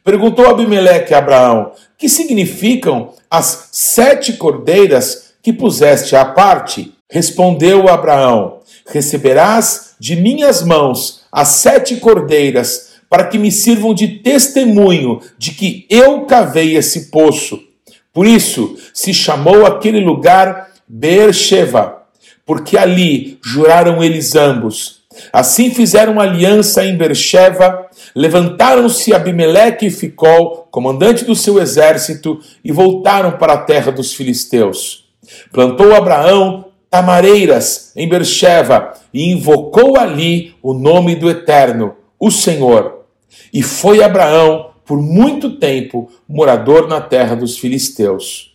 Perguntou 0.05 0.47
Abimeleque 0.47 1.13
a 1.13 1.19
Abraão: 1.19 1.73
Que 1.99 2.09
significam 2.09 3.13
as 3.29 3.71
sete 3.73 4.35
cordeiras 4.35 5.35
que 5.43 5.53
puseste 5.53 6.15
à 6.15 6.25
parte? 6.25 6.95
Respondeu 7.11 7.89
Abraão: 7.89 8.61
Receberás 8.87 9.97
de 9.99 10.15
minhas 10.15 10.63
mãos 10.63 11.23
as 11.33 11.49
sete 11.49 11.97
cordeiras, 11.97 12.93
para 13.11 13.25
que 13.25 13.37
me 13.37 13.51
sirvam 13.51 13.93
de 13.93 14.07
testemunho 14.07 15.21
de 15.37 15.51
que 15.51 15.85
eu 15.91 16.27
cavei 16.27 16.77
esse 16.77 17.11
poço. 17.11 17.61
Por 18.13 18.25
isso 18.25 18.77
se 18.95 19.13
chamou 19.13 19.67
aquele 19.67 19.99
lugar 19.99 20.71
Beersheba, 20.87 22.05
porque 22.47 22.79
ali 22.79 23.37
juraram 23.43 24.01
eles 24.01 24.37
ambos 24.37 25.03
Assim 25.33 25.71
fizeram 25.73 26.21
aliança 26.21 26.85
em 26.85 26.97
Bercheva, 26.97 27.87
levantaram-se 28.15 29.15
Abimeleque 29.15 29.87
e 29.87 29.91
Ficol, 29.91 30.69
comandante 30.71 31.25
do 31.25 31.35
seu 31.35 31.61
exército, 31.61 32.41
e 32.65 32.73
voltaram 32.73 33.33
para 33.33 33.55
a 33.55 33.59
terra 33.59 33.93
dos 33.93 34.15
filisteus. 34.15 35.05
Plantou 35.53 35.95
Abraão 35.95 36.67
tamareiras 36.91 37.91
em 37.97 38.09
Bercheva 38.09 38.93
e 39.13 39.31
invocou 39.33 39.99
ali 39.99 40.55
o 40.63 40.73
nome 40.73 41.17
do 41.17 41.29
Eterno, 41.29 41.97
o 42.21 42.31
Senhor. 42.31 43.05
E 43.53 43.63
foi 43.63 44.03
Abraão, 44.03 44.71
por 44.85 45.01
muito 45.01 45.59
tempo, 45.59 46.11
morador 46.29 46.87
na 46.87 47.01
terra 47.01 47.35
dos 47.35 47.59
filisteus. 47.59 48.55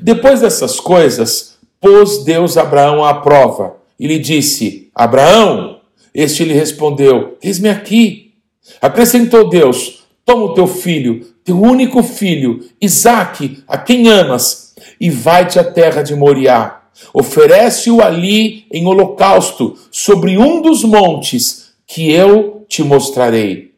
Depois 0.00 0.40
dessas 0.40 0.78
coisas, 0.78 1.58
pôs 1.80 2.24
Deus 2.24 2.56
Abraão 2.56 3.04
à 3.04 3.14
prova 3.14 3.76
e 3.98 4.06
lhe 4.06 4.18
disse: 4.18 4.85
Abraão, 4.96 5.80
este 6.14 6.42
lhe 6.42 6.54
respondeu: 6.54 7.36
Eis-me 7.42 7.68
aqui. 7.68 8.32
Acrescentou 8.80 9.46
Deus: 9.46 10.06
Toma 10.24 10.46
o 10.46 10.54
teu 10.54 10.66
filho, 10.66 11.26
teu 11.44 11.60
único 11.60 12.02
filho, 12.02 12.64
Isaque, 12.80 13.62
a 13.68 13.76
quem 13.76 14.08
amas, 14.08 14.74
e 14.98 15.10
vai-te 15.10 15.58
à 15.58 15.64
terra 15.64 16.02
de 16.02 16.14
Moriá. 16.14 16.80
Oferece-o 17.12 18.00
ali 18.00 18.64
em 18.72 18.86
holocausto, 18.86 19.76
sobre 19.90 20.38
um 20.38 20.62
dos 20.62 20.82
montes 20.82 21.72
que 21.86 22.10
eu 22.10 22.64
te 22.66 22.82
mostrarei. 22.82 23.72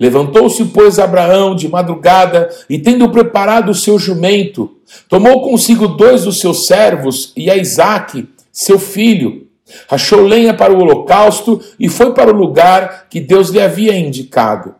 Levantou-se, 0.00 0.64
pois, 0.64 0.98
Abraão 0.98 1.54
de 1.54 1.68
madrugada 1.68 2.50
e, 2.68 2.80
tendo 2.80 3.08
preparado 3.10 3.70
o 3.70 3.74
seu 3.74 3.96
jumento, 3.96 4.76
tomou 5.08 5.40
consigo 5.42 5.86
dois 5.86 6.24
dos 6.24 6.40
seus 6.40 6.66
servos 6.66 7.32
e 7.36 7.48
a 7.48 7.56
Isaque, 7.56 8.28
seu 8.50 8.76
filho, 8.76 9.47
Rachou 9.88 10.22
lenha 10.22 10.54
para 10.54 10.72
o 10.72 10.80
holocausto 10.80 11.60
e 11.78 11.88
foi 11.88 12.12
para 12.12 12.30
o 12.30 12.36
lugar 12.36 13.06
que 13.08 13.20
Deus 13.20 13.50
lhe 13.50 13.60
havia 13.60 13.96
indicado. 13.96 14.74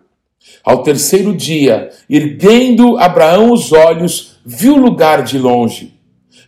Ao 0.64 0.82
terceiro 0.82 1.34
dia, 1.34 1.90
erguendo 2.08 2.98
Abraão 2.98 3.52
os 3.52 3.72
olhos, 3.72 4.38
viu 4.44 4.74
o 4.74 4.80
lugar 4.80 5.22
de 5.22 5.38
longe. 5.38 5.94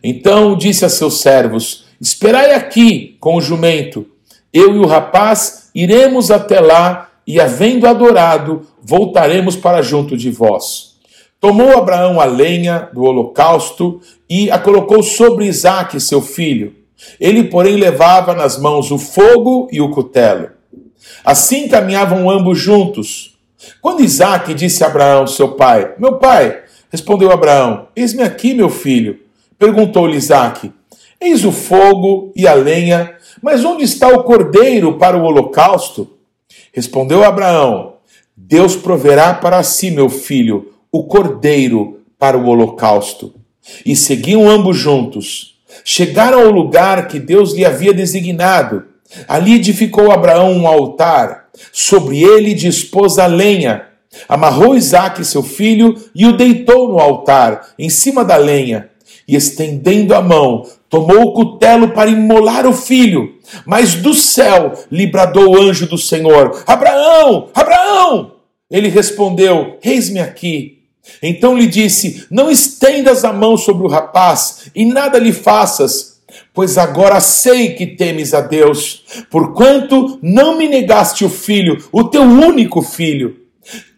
Então 0.03 0.55
disse 0.55 0.85
a 0.85 0.89
seus 0.89 1.21
servos: 1.21 1.85
Esperai 1.99 2.53
aqui 2.53 3.17
com 3.19 3.35
o 3.35 3.41
jumento. 3.41 4.05
Eu 4.53 4.75
e 4.75 4.79
o 4.79 4.85
rapaz 4.85 5.69
iremos 5.73 6.29
até 6.29 6.59
lá 6.59 7.09
e, 7.25 7.39
havendo 7.39 7.87
adorado, 7.87 8.67
voltaremos 8.81 9.55
para 9.55 9.81
junto 9.81 10.17
de 10.17 10.29
vós. 10.29 10.95
Tomou 11.39 11.77
Abraão 11.77 12.19
a 12.19 12.25
lenha 12.25 12.89
do 12.93 13.03
holocausto 13.03 14.01
e 14.29 14.51
a 14.51 14.59
colocou 14.59 15.01
sobre 15.01 15.45
Isaque, 15.45 15.99
seu 15.99 16.21
filho 16.21 16.80
ele, 17.19 17.45
porém, 17.45 17.75
levava 17.75 18.33
nas 18.33 18.57
mãos 18.57 18.91
o 18.91 18.97
fogo 18.97 19.67
e 19.71 19.81
o 19.81 19.89
cutelo. 19.89 20.49
Assim 21.23 21.67
caminhavam 21.67 22.29
ambos 22.29 22.59
juntos. 22.59 23.37
Quando 23.81 24.03
Isaac 24.03 24.53
disse 24.53 24.83
a 24.83 24.87
Abraão, 24.87 25.27
seu 25.27 25.49
pai, 25.49 25.93
Meu 25.97 26.17
pai, 26.17 26.61
respondeu 26.89 27.31
Abraão, 27.31 27.87
Eis-me 27.95 28.23
aqui, 28.23 28.53
meu 28.53 28.69
filho. 28.69 29.19
Perguntou-lhe 29.57 30.17
Isaac, 30.17 30.71
Eis 31.19 31.45
o 31.45 31.51
fogo 31.51 32.31
e 32.35 32.47
a 32.47 32.53
lenha, 32.53 33.15
mas 33.41 33.63
onde 33.63 33.83
está 33.83 34.07
o 34.07 34.23
cordeiro 34.23 34.97
para 34.97 35.15
o 35.15 35.23
holocausto? 35.23 36.17
Respondeu 36.73 37.23
Abraão, 37.23 37.93
Deus 38.35 38.75
proverá 38.75 39.33
para 39.33 39.61
si, 39.61 39.91
meu 39.91 40.09
filho, 40.09 40.73
o 40.91 41.03
cordeiro 41.03 41.99
para 42.17 42.37
o 42.37 42.47
holocausto. 42.47 43.33
E 43.85 43.95
seguiam 43.95 44.49
ambos 44.49 44.77
juntos. 44.77 45.50
Chegaram 45.83 46.41
ao 46.41 46.51
lugar 46.51 47.07
que 47.07 47.19
Deus 47.19 47.53
lhe 47.53 47.65
havia 47.65 47.93
designado. 47.93 48.85
Ali 49.27 49.55
edificou 49.55 50.11
Abraão 50.11 50.53
um 50.53 50.67
altar. 50.67 51.49
Sobre 51.71 52.23
ele 52.23 52.53
dispôs 52.53 53.17
a 53.17 53.25
lenha. 53.25 53.87
Amarrou 54.27 54.75
Isaque, 54.75 55.23
seu 55.23 55.43
filho, 55.43 55.95
e 56.13 56.25
o 56.25 56.35
deitou 56.35 56.89
no 56.89 56.99
altar, 56.99 57.69
em 57.79 57.89
cima 57.89 58.25
da 58.25 58.35
lenha. 58.35 58.89
E 59.27 59.35
estendendo 59.35 60.13
a 60.13 60.21
mão, 60.21 60.65
tomou 60.89 61.21
o 61.21 61.33
cutelo 61.33 61.89
para 61.89 62.09
imolar 62.09 62.67
o 62.67 62.73
filho. 62.73 63.35
Mas 63.65 63.95
do 63.95 64.13
céu 64.13 64.73
lhe 64.91 65.07
bradou 65.07 65.51
o 65.51 65.61
anjo 65.61 65.87
do 65.87 65.97
Senhor: 65.97 66.63
Abraão, 66.67 67.49
Abraão! 67.53 68.33
Ele 68.69 68.89
respondeu: 68.89 69.77
Eis-me 69.83 70.19
aqui. 70.19 70.80
Então 71.21 71.57
lhe 71.57 71.67
disse: 71.67 72.25
Não 72.29 72.49
estendas 72.49 73.23
a 73.23 73.33
mão 73.33 73.57
sobre 73.57 73.83
o 73.83 73.89
rapaz 73.89 74.69
e 74.75 74.85
nada 74.85 75.17
lhe 75.17 75.33
faças, 75.33 76.21
pois 76.53 76.77
agora 76.77 77.19
sei 77.19 77.73
que 77.73 77.85
temes 77.85 78.33
a 78.33 78.41
Deus, 78.41 79.03
porquanto 79.29 80.19
não 80.21 80.57
me 80.57 80.67
negaste 80.67 81.25
o 81.25 81.29
filho, 81.29 81.83
o 81.91 82.03
teu 82.03 82.23
único 82.23 82.81
filho. 82.81 83.37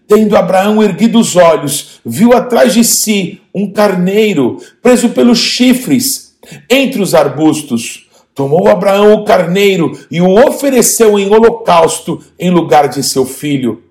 Tendo 0.08 0.36
Abraão 0.36 0.84
erguido 0.84 1.20
os 1.20 1.36
olhos, 1.36 2.02
viu 2.06 2.34
atrás 2.34 2.74
de 2.74 2.84
si 2.84 3.42
um 3.54 3.72
carneiro 3.72 4.58
preso 4.82 5.10
pelos 5.10 5.40
chifres 5.40 6.36
entre 6.70 7.02
os 7.02 7.16
arbustos. 7.16 8.08
Tomou 8.36 8.68
Abraão 8.68 9.14
o 9.14 9.24
carneiro 9.24 9.92
e 10.10 10.20
o 10.20 10.48
ofereceu 10.48 11.18
em 11.20 11.30
holocausto 11.30 12.22
em 12.38 12.50
lugar 12.50 12.90
de 12.90 13.04
seu 13.04 13.26
filho. 13.26 13.84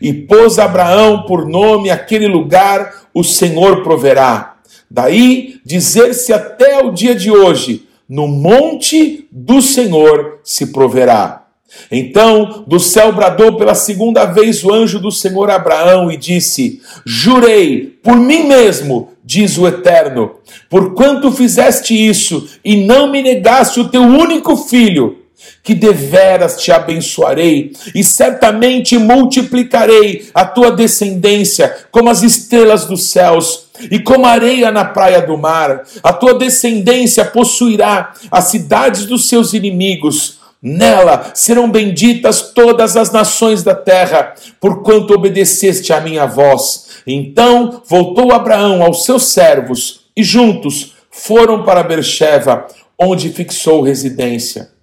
E 0.00 0.12
pôs 0.12 0.58
Abraão 0.58 1.24
por 1.24 1.46
nome 1.46 1.90
aquele 1.90 2.26
lugar, 2.26 3.08
o 3.12 3.22
Senhor 3.22 3.82
proverá. 3.82 4.56
Daí 4.90 5.60
dizer-se 5.64 6.32
até 6.32 6.78
o 6.82 6.92
dia 6.92 7.14
de 7.14 7.30
hoje: 7.30 7.86
no 8.08 8.26
monte 8.26 9.26
do 9.30 9.60
Senhor 9.60 10.38
se 10.44 10.68
proverá. 10.68 11.46
Então 11.90 12.64
do 12.66 12.78
céu 12.78 13.12
bradou 13.12 13.56
pela 13.56 13.74
segunda 13.74 14.24
vez 14.24 14.64
o 14.64 14.72
anjo 14.72 14.98
do 14.98 15.10
Senhor 15.10 15.50
Abraão 15.50 16.10
e 16.10 16.16
disse: 16.16 16.80
Jurei 17.04 17.98
por 18.02 18.16
mim 18.16 18.44
mesmo, 18.44 19.10
diz 19.24 19.58
o 19.58 19.66
Eterno, 19.66 20.36
porquanto 20.70 21.32
fizeste 21.32 21.94
isso 21.94 22.48
e 22.64 22.76
não 22.76 23.10
me 23.10 23.22
negaste 23.22 23.80
o 23.80 23.88
teu 23.88 24.02
único 24.02 24.56
filho 24.56 25.25
que 25.66 25.74
deveras 25.74 26.62
te 26.62 26.70
abençoarei 26.70 27.72
e 27.92 28.04
certamente 28.04 28.96
multiplicarei 28.96 30.28
a 30.32 30.44
tua 30.44 30.70
descendência 30.70 31.76
como 31.90 32.08
as 32.08 32.22
estrelas 32.22 32.84
dos 32.84 33.10
céus 33.10 33.66
e 33.90 33.98
como 33.98 34.26
areia 34.26 34.70
na 34.70 34.84
praia 34.84 35.20
do 35.20 35.36
mar. 35.36 35.82
A 36.04 36.12
tua 36.12 36.34
descendência 36.34 37.24
possuirá 37.24 38.14
as 38.30 38.44
cidades 38.44 39.06
dos 39.06 39.28
seus 39.28 39.54
inimigos. 39.54 40.38
Nela 40.62 41.32
serão 41.34 41.68
benditas 41.68 42.52
todas 42.54 42.96
as 42.96 43.10
nações 43.10 43.64
da 43.64 43.74
terra, 43.74 44.34
porquanto 44.60 45.14
obedeceste 45.14 45.92
à 45.92 46.00
minha 46.00 46.26
voz. 46.26 47.00
Então 47.04 47.82
voltou 47.88 48.30
Abraão 48.30 48.84
aos 48.84 49.04
seus 49.04 49.32
servos 49.32 50.02
e 50.16 50.22
juntos 50.22 50.94
foram 51.10 51.64
para 51.64 51.82
Bercheva, 51.82 52.68
onde 52.96 53.30
fixou 53.30 53.82
residência. 53.82 54.75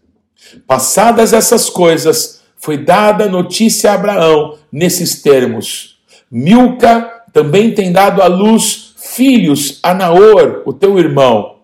Passadas 0.67 1.33
essas 1.33 1.69
coisas, 1.69 2.41
foi 2.57 2.77
dada 2.77 3.27
notícia 3.27 3.91
a 3.91 3.95
Abraão 3.95 4.57
nesses 4.71 5.21
termos: 5.21 5.97
Milca 6.31 7.23
também 7.33 7.73
tem 7.73 7.91
dado 7.91 8.21
à 8.21 8.27
luz 8.27 8.93
filhos 8.97 9.79
a 9.83 9.93
Naor, 9.93 10.63
o 10.65 10.71
teu 10.71 10.97
irmão, 10.97 11.57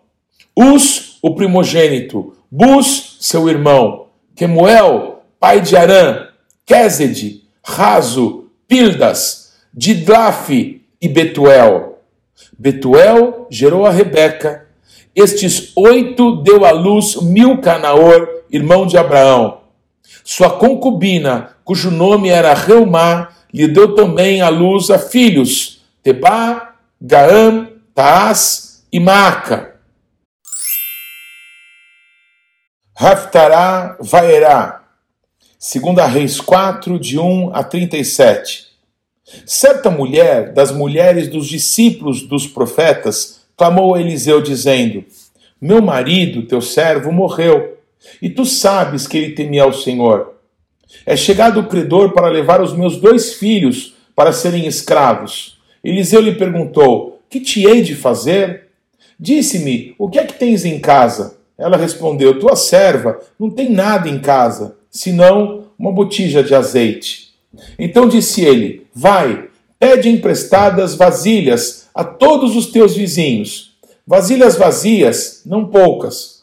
Us, 0.56 1.17
o 1.21 1.34
primogênito, 1.36 2.36
Bus, 2.52 3.17
seu 3.21 3.47
irmão, 3.47 4.08
Quemuel, 4.36 5.23
pai 5.39 5.62
de 5.62 5.78
Arã, 5.78 6.28
Quezed, 6.65 7.43
Razo, 7.63 8.49
Pildas, 8.67 9.54
Didlafe 9.73 10.82
e 11.02 11.08
Betuel. 11.08 11.99
Betuel 12.58 13.47
gerou 13.49 13.86
a 13.86 13.91
Rebeca. 13.91 14.67
Estes 15.15 15.71
oito 15.75 16.38
deu 16.38 16.65
à 16.65 16.71
luz 16.71 17.15
Milca 17.21 17.78
Naor, 17.78 18.28
irmão 18.51 18.85
de 18.85 18.97
Abraão. 18.97 19.62
Sua 20.23 20.49
concubina, 20.49 21.55
cujo 21.63 21.91
nome 21.91 22.29
era 22.29 22.53
Reumá, 22.53 23.29
lhe 23.53 23.67
deu 23.67 23.95
também 23.95 24.41
à 24.41 24.49
luz 24.49 24.89
a 24.89 24.99
filhos, 24.99 25.81
Tebá, 26.03 26.75
Gaam, 27.01 27.69
Taás 27.93 28.83
e 28.91 28.99
Maaca. 28.99 29.75
Raftará 32.95 33.97
Vaerá, 34.01 34.83
2 35.59 36.12
Reis 36.12 36.41
4, 36.41 36.99
de 36.99 37.17
1 37.17 37.51
a 37.53 37.63
37. 37.63 38.67
Certa 39.45 39.89
mulher, 39.89 40.53
das 40.53 40.71
mulheres 40.71 41.27
dos 41.27 41.47
discípulos 41.47 42.23
dos 42.23 42.47
profetas, 42.47 43.41
clamou 43.55 43.95
a 43.95 44.01
Eliseu, 44.01 44.41
dizendo: 44.41 45.05
Meu 45.62 45.81
marido, 45.81 46.43
teu 46.43 46.62
servo, 46.62 47.12
morreu 47.12 47.78
e 48.21 48.29
tu 48.29 48.45
sabes 48.45 49.07
que 49.07 49.17
ele 49.17 49.33
temia 49.33 49.63
ao 49.63 49.73
Senhor. 49.73 50.35
É 51.05 51.15
chegado 51.15 51.59
o 51.59 51.67
credor 51.67 52.13
para 52.13 52.29
levar 52.29 52.62
os 52.62 52.73
meus 52.73 52.97
dois 52.97 53.33
filhos 53.33 53.95
para 54.15 54.31
serem 54.31 54.65
escravos. 54.65 55.59
Eliseu 55.83 56.21
lhe 56.21 56.35
perguntou: 56.35 57.21
Que 57.29 57.39
te 57.39 57.65
hei 57.65 57.81
de 57.81 57.95
fazer? 57.95 58.67
Disse-me: 59.19 59.93
O 59.97 60.09
que 60.09 60.19
é 60.19 60.25
que 60.25 60.33
tens 60.33 60.65
em 60.65 60.79
casa? 60.79 61.38
Ela 61.57 61.77
respondeu: 61.77 62.39
Tua 62.39 62.55
serva 62.55 63.19
não 63.39 63.49
tem 63.49 63.69
nada 63.69 64.09
em 64.09 64.19
casa, 64.19 64.77
senão 64.89 65.65
uma 65.77 65.91
botija 65.91 66.43
de 66.43 66.55
azeite. 66.55 67.29
Então 67.77 68.07
disse 68.07 68.43
ele: 68.43 68.88
Vai, 68.93 69.49
pede 69.77 70.09
emprestadas 70.09 70.95
vasilhas 70.95 71.88
a 71.93 72.03
todos 72.03 72.55
os 72.55 72.67
teus 72.67 72.95
vizinhos 72.95 73.69
vasilhas 74.09 74.57
vazias, 74.57 75.43
não 75.45 75.67
poucas. 75.67 76.38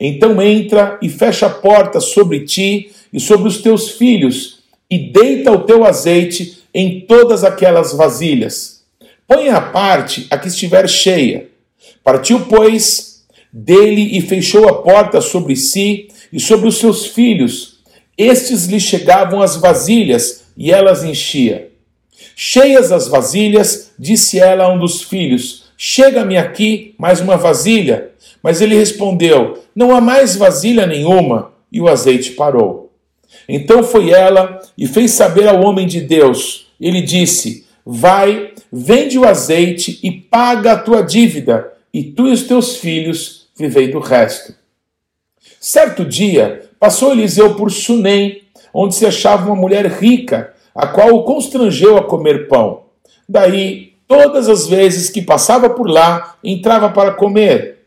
Então 0.00 0.40
entra 0.40 0.98
e 1.02 1.08
fecha 1.08 1.46
a 1.46 1.50
porta 1.50 2.00
sobre 2.00 2.44
ti 2.44 2.92
e 3.12 3.18
sobre 3.18 3.48
os 3.48 3.60
teus 3.60 3.90
filhos, 3.90 4.60
e 4.90 4.98
deita 4.98 5.52
o 5.52 5.64
teu 5.64 5.84
azeite 5.84 6.62
em 6.72 7.00
todas 7.00 7.44
aquelas 7.44 7.92
vasilhas. 7.92 8.82
Põe 9.26 9.48
à 9.48 9.60
parte 9.60 10.26
a 10.30 10.38
que 10.38 10.48
estiver 10.48 10.88
cheia. 10.88 11.48
Partiu, 12.02 12.46
pois, 12.46 13.24
dele 13.52 14.16
e 14.16 14.20
fechou 14.20 14.68
a 14.68 14.82
porta 14.82 15.20
sobre 15.20 15.56
si 15.56 16.08
e 16.32 16.38
sobre 16.38 16.68
os 16.68 16.78
seus 16.78 17.06
filhos. 17.06 17.78
Estes 18.16 18.66
lhe 18.66 18.80
chegavam 18.80 19.42
as 19.42 19.56
vasilhas 19.56 20.44
e 20.56 20.70
elas 20.70 21.04
enchia. 21.04 21.70
Cheias 22.34 22.92
as 22.92 23.08
vasilhas, 23.08 23.92
disse 23.98 24.38
ela 24.38 24.64
a 24.64 24.72
um 24.72 24.78
dos 24.78 25.02
filhos: 25.02 25.64
Chega-me 25.76 26.36
aqui 26.36 26.94
mais 26.98 27.20
uma 27.20 27.36
vasilha. 27.36 28.10
Mas 28.42 28.60
ele 28.60 28.74
respondeu: 28.74 29.58
Não 29.74 29.94
há 29.94 30.00
mais 30.00 30.36
vasilha 30.36 30.86
nenhuma. 30.86 31.52
E 31.70 31.80
o 31.80 31.88
azeite 31.88 32.32
parou. 32.32 32.90
Então 33.48 33.82
foi 33.82 34.10
ela 34.10 34.58
e 34.76 34.86
fez 34.86 35.10
saber 35.12 35.46
ao 35.48 35.62
homem 35.62 35.86
de 35.86 36.00
Deus. 36.00 36.66
Ele 36.80 37.02
disse: 37.02 37.66
Vai, 37.84 38.52
vende 38.72 39.18
o 39.18 39.26
azeite 39.26 39.98
e 40.02 40.10
paga 40.10 40.72
a 40.72 40.78
tua 40.78 41.02
dívida, 41.02 41.72
e 41.92 42.04
tu 42.04 42.28
e 42.28 42.32
os 42.32 42.42
teus 42.42 42.76
filhos 42.76 43.48
vivei 43.56 43.88
do 43.88 43.98
resto. 43.98 44.54
Certo 45.60 46.04
dia, 46.04 46.68
passou 46.78 47.12
Eliseu 47.12 47.54
por 47.54 47.70
Sunem, 47.70 48.42
onde 48.72 48.94
se 48.94 49.06
achava 49.06 49.46
uma 49.46 49.56
mulher 49.56 49.86
rica, 49.86 50.54
a 50.74 50.86
qual 50.86 51.14
o 51.14 51.24
constrangeu 51.24 51.96
a 51.96 52.04
comer 52.04 52.46
pão. 52.46 52.84
Daí, 53.28 53.94
todas 54.06 54.48
as 54.48 54.66
vezes 54.66 55.10
que 55.10 55.20
passava 55.20 55.68
por 55.68 55.88
lá, 55.88 56.36
entrava 56.44 56.90
para 56.90 57.12
comer. 57.12 57.77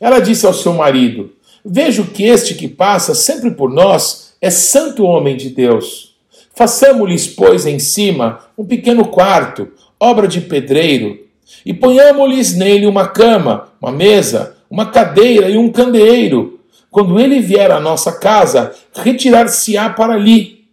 Ela 0.00 0.20
disse 0.20 0.46
ao 0.46 0.52
seu 0.52 0.72
marido: 0.72 1.32
Vejo 1.64 2.04
que 2.06 2.24
este 2.24 2.54
que 2.54 2.68
passa 2.68 3.14
sempre 3.14 3.50
por 3.50 3.70
nós 3.70 4.34
é 4.40 4.50
santo 4.50 5.04
homem 5.04 5.36
de 5.36 5.50
Deus. 5.50 6.14
Façamos-lhes, 6.54 7.26
pois, 7.26 7.66
em 7.66 7.78
cima 7.78 8.40
um 8.56 8.64
pequeno 8.64 9.06
quarto, 9.08 9.68
obra 10.00 10.26
de 10.26 10.40
pedreiro, 10.40 11.18
e 11.64 11.74
ponhamos-lhes 11.74 12.54
nele 12.54 12.86
uma 12.86 13.08
cama, 13.08 13.68
uma 13.80 13.92
mesa, 13.92 14.56
uma 14.70 14.86
cadeira 14.86 15.48
e 15.48 15.58
um 15.58 15.70
candeeiro. 15.70 16.60
Quando 16.90 17.20
ele 17.20 17.40
vier 17.40 17.70
à 17.70 17.78
nossa 17.78 18.12
casa, 18.12 18.74
retirar-se-á 18.94 19.90
para 19.90 20.14
ali. 20.14 20.64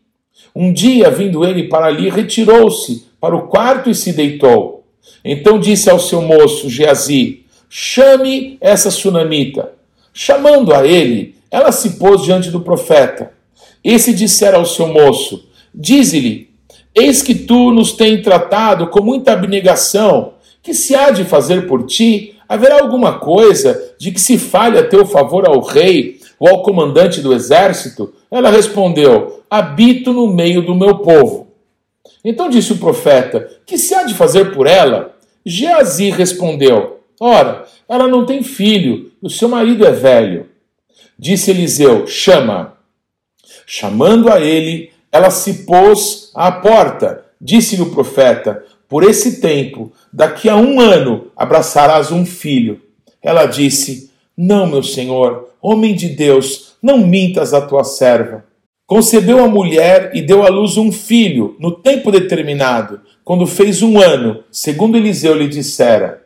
Um 0.55 0.71
dia, 0.71 1.09
vindo 1.09 1.43
ele 1.43 1.63
para 1.63 1.87
ali, 1.87 2.09
retirou-se 2.09 3.07
para 3.19 3.35
o 3.35 3.47
quarto 3.47 3.89
e 3.89 3.95
se 3.95 4.13
deitou. 4.13 4.85
Então 5.25 5.59
disse 5.59 5.89
ao 5.89 5.99
seu 5.99 6.21
moço, 6.21 6.69
Geazi, 6.69 7.42
chame 7.75 8.55
essa 8.61 8.91
sunamita. 8.91 9.71
Chamando 10.13 10.75
a 10.75 10.85
ele, 10.85 11.35
ela 11.49 11.71
se 11.71 11.97
pôs 11.97 12.21
diante 12.21 12.51
do 12.51 12.61
profeta. 12.61 13.33
Esse 13.83 14.13
dissera 14.13 14.57
ao 14.57 14.65
seu 14.65 14.87
moço, 14.87 15.49
Dize-lhe: 15.73 16.51
Eis 16.93 17.23
que 17.23 17.33
tu 17.33 17.71
nos 17.71 17.93
tens 17.93 18.21
tratado 18.21 18.87
com 18.87 19.01
muita 19.01 19.33
abnegação, 19.33 20.33
que 20.61 20.71
se 20.71 20.93
há 20.93 21.09
de 21.09 21.23
fazer 21.23 21.65
por 21.65 21.87
ti? 21.87 22.35
Haverá 22.47 22.79
alguma 22.79 23.17
coisa 23.17 23.95
de 23.97 24.11
que 24.11 24.21
se 24.21 24.37
fale 24.37 24.77
a 24.77 24.87
teu 24.87 25.03
favor 25.03 25.47
ao 25.47 25.59
rei 25.61 26.19
ou 26.39 26.49
ao 26.49 26.61
comandante 26.61 27.21
do 27.21 27.33
exército? 27.33 28.13
Ela 28.29 28.51
respondeu: 28.51 29.41
Habito 29.49 30.13
no 30.13 30.27
meio 30.27 30.61
do 30.61 30.75
meu 30.75 30.99
povo. 30.99 31.47
Então 32.23 32.49
disse 32.49 32.71
o 32.71 32.77
profeta: 32.77 33.49
Que 33.65 33.79
se 33.79 33.95
há 33.95 34.03
de 34.03 34.13
fazer 34.13 34.53
por 34.53 34.67
ela? 34.67 35.15
Geazi 35.43 36.11
respondeu: 36.11 36.99
Ora, 37.25 37.63
ela 37.87 38.05
não 38.05 38.25
tem 38.25 38.43
filho, 38.43 39.13
o 39.21 39.29
seu 39.29 39.47
marido 39.47 39.85
é 39.85 39.93
velho. 39.93 40.49
Disse 41.17 41.51
Eliseu: 41.51 42.05
Chama. 42.05 42.73
Chamando 43.65 44.29
a 44.29 44.41
ele, 44.41 44.91
ela 45.09 45.29
se 45.29 45.65
pôs 45.65 46.31
à 46.35 46.51
porta. 46.51 47.23
Disse-lhe 47.39 47.81
o 47.81 47.91
profeta: 47.91 48.65
Por 48.89 49.05
esse 49.05 49.39
tempo, 49.39 49.89
daqui 50.11 50.49
a 50.49 50.57
um 50.57 50.81
ano, 50.81 51.31
abraçarás 51.33 52.11
um 52.11 52.25
filho. 52.25 52.81
Ela 53.21 53.45
disse: 53.45 54.11
Não, 54.35 54.67
meu 54.67 54.83
senhor, 54.83 55.47
homem 55.61 55.95
de 55.95 56.09
Deus, 56.09 56.73
não 56.81 56.97
mintas 56.97 57.53
a 57.53 57.61
tua 57.61 57.85
serva. 57.85 58.43
Concebeu 58.85 59.41
a 59.41 59.47
mulher 59.47 60.11
e 60.13 60.21
deu 60.21 60.43
à 60.43 60.49
luz 60.49 60.75
um 60.75 60.91
filho, 60.91 61.55
no 61.57 61.71
tempo 61.71 62.11
determinado, 62.11 62.99
quando 63.23 63.47
fez 63.47 63.81
um 63.81 63.97
ano, 63.97 64.43
segundo 64.51 64.97
Eliseu 64.97 65.33
lhe 65.33 65.47
dissera. 65.47 66.22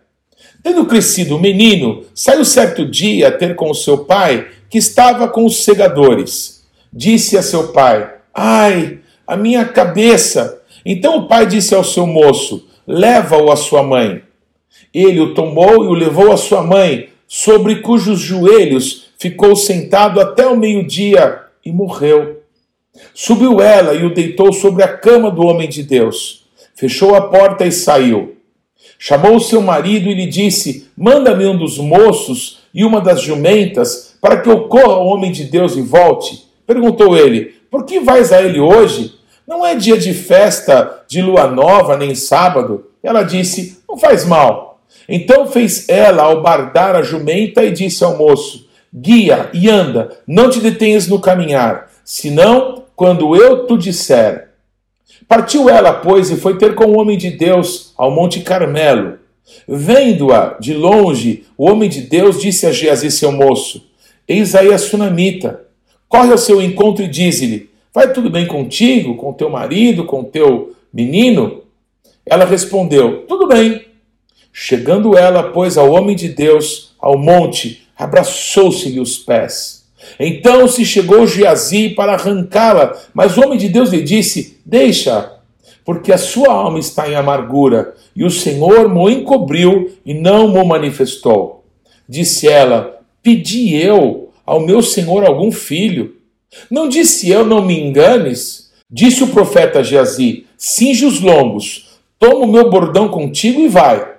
Tendo 0.68 0.86
crescido 0.86 1.38
o 1.38 1.40
menino, 1.40 2.04
saiu 2.14 2.44
certo 2.44 2.86
dia 2.86 3.30
a 3.30 3.32
ter 3.32 3.56
com 3.56 3.74
seu 3.74 4.00
pai, 4.00 4.48
que 4.70 4.78
estava 4.78 5.26
com 5.30 5.46
os 5.46 5.64
segadores. 5.64 6.68
Disse 6.92 7.38
a 7.38 7.42
seu 7.42 7.70
pai: 7.70 8.16
Ai, 8.34 9.00
a 9.26 9.38
minha 9.38 9.64
cabeça! 9.64 10.62
Então 10.86 11.20
o 11.20 11.28
pai 11.30 11.48
disse 11.48 11.74
ao 11.74 11.86
seu 11.86 12.06
moço: 12.06 12.68
Leva-o 12.86 13.50
à 13.50 13.56
sua 13.56 13.82
mãe. 13.82 14.24
Ele 14.94 15.22
o 15.22 15.34
tomou 15.34 15.86
e 15.86 15.88
o 15.88 15.94
levou 15.94 16.34
à 16.34 16.38
sua 16.38 16.62
mãe, 16.62 17.12
sobre 17.26 17.78
cujos 17.78 18.20
joelhos 18.20 19.06
ficou 19.18 19.56
sentado 19.56 20.20
até 20.20 20.46
o 20.46 20.58
meio-dia 20.58 21.44
e 21.66 21.72
morreu. 21.72 22.42
Subiu 23.14 23.62
ela 23.62 23.94
e 23.94 24.06
o 24.06 24.14
deitou 24.14 24.52
sobre 24.52 24.84
a 24.84 24.98
cama 24.98 25.32
do 25.32 25.44
homem 25.44 25.70
de 25.70 25.82
Deus. 25.82 26.46
Fechou 26.76 27.16
a 27.16 27.22
porta 27.22 27.66
e 27.66 27.72
saiu. 27.72 28.37
Chamou 29.00 29.40
seu 29.40 29.62
marido 29.62 30.10
e 30.10 30.14
lhe 30.14 30.26
disse: 30.26 30.90
Manda-me 30.98 31.46
um 31.46 31.58
dos 31.58 31.78
moços 31.78 32.60
e 32.74 32.84
uma 32.84 33.02
das 33.02 33.22
jumentas, 33.22 34.16
para 34.22 34.42
que 34.42 34.50
eu 34.50 34.68
corra 34.68 34.94
ao 34.94 35.06
homem 35.06 35.32
de 35.32 35.44
Deus 35.44 35.76
e 35.76 35.82
volte. 35.82 36.48
Perguntou 36.66 37.16
ele: 37.16 37.58
por 37.70 37.86
que 37.86 38.00
vais 38.00 38.32
a 38.32 38.42
ele 38.42 38.60
hoje? 38.60 39.16
Não 39.46 39.66
é 39.66 39.76
dia 39.76 39.98
de 39.98 40.14
festa 40.14 41.04
de 41.08 41.22
lua 41.22 41.48
nova, 41.48 41.98
nem 41.98 42.16
sábado. 42.16 42.88
Ela 43.04 43.24
disse: 43.24 43.80
Não 43.88 43.98
faz 43.98 44.26
mal. 44.26 44.80
Então 45.08 45.48
fez 45.48 45.88
ela 45.90 46.24
ao 46.24 46.42
bardar 46.42 46.96
a 46.96 47.02
jumenta 47.02 47.64
e 47.64 47.72
disse 47.72 48.04
ao 48.04 48.18
moço: 48.18 48.68
Guia 48.94 49.50
e 49.54 49.70
anda, 49.70 50.18
não 50.26 50.50
te 50.50 50.60
detenhas 50.60 51.08
no 51.08 51.20
caminhar, 51.20 51.90
senão 52.04 52.84
quando 52.96 53.36
eu 53.36 53.68
te 53.68 53.78
disser. 53.78 54.47
Partiu 55.28 55.70
ela, 55.70 55.94
pois, 55.94 56.32
e 56.32 56.38
foi 56.38 56.58
ter 56.58 56.74
com 56.74 56.86
o 56.86 56.98
homem 56.98 57.18
de 57.18 57.32
Deus 57.32 57.94
ao 57.98 58.10
Monte 58.10 58.40
Carmelo. 58.42 59.20
Vendo-a 59.68 60.58
de 60.60 60.74
longe, 60.74 61.46
o 61.58 61.70
homem 61.70 61.90
de 61.90 62.02
Deus 62.02 62.40
disse 62.40 62.66
a 62.66 62.72
Geazi, 62.72 63.12
seu 63.12 63.32
moço: 63.32 63.86
Eis 64.28 64.56
aí 64.56 64.74
a 64.74 64.78
sunamita 64.78 65.68
corre 66.08 66.32
ao 66.32 66.38
seu 66.38 66.62
encontro 66.62 67.04
e 67.04 67.08
diz-lhe: 67.08 67.70
Vai 67.94 68.14
tudo 68.14 68.30
bem 68.30 68.46
contigo, 68.46 69.16
com 69.16 69.34
teu 69.34 69.50
marido, 69.50 70.06
com 70.06 70.24
teu 70.24 70.76
menino? 70.94 71.64
Ela 72.26 72.46
respondeu: 72.46 73.26
Tudo 73.28 73.48
bem. 73.48 73.86
Chegando 74.52 75.18
ela, 75.18 75.44
pois, 75.44 75.78
ao 75.78 75.92
homem 75.92 76.16
de 76.16 76.30
Deus, 76.30 76.96
ao 77.00 77.18
monte, 77.18 77.88
abraçou-se-lhe 77.98 79.00
os 79.00 79.18
pés. 79.18 79.77
Então 80.20 80.68
se 80.68 80.86
chegou 80.86 81.28
Geazi 81.28 81.90
para 81.90 82.14
arrancá-la, 82.14 82.96
mas 83.14 83.38
o 83.38 83.42
homem 83.42 83.58
de 83.58 83.70
Deus 83.70 83.90
lhe 83.90 84.02
disse: 84.02 84.60
Deixa, 84.66 85.34
porque 85.86 86.12
a 86.12 86.18
sua 86.18 86.52
alma 86.52 86.80
está 86.80 87.10
em 87.10 87.16
amargura, 87.16 87.96
e 88.16 88.24
o 88.24 88.32
Senhor 88.32 88.90
mo 88.90 89.10
encobriu 89.10 89.92
e 90.06 90.14
não 90.14 90.48
mo 90.48 90.66
manifestou. 90.66 91.64
Disse 92.08 92.48
ela: 92.48 93.00
Pedi 93.22 93.76
eu 93.76 94.30
ao 94.46 94.62
meu 94.62 94.82
senhor 94.82 95.26
algum 95.26 95.52
filho. 95.52 96.16
Não 96.72 96.88
disse 96.88 97.30
eu, 97.30 97.46
não 97.46 97.62
me 97.62 97.78
enganes? 97.78 98.72
Disse 98.90 99.22
o 99.22 99.28
profeta 99.28 99.84
Geazi: 99.84 100.46
cinge 100.58 101.06
os 101.06 101.20
lombos, 101.20 102.00
toma 102.18 102.46
o 102.46 102.48
meu 102.48 102.70
bordão 102.70 103.10
contigo 103.10 103.60
e 103.60 103.68
vai. 103.68 104.16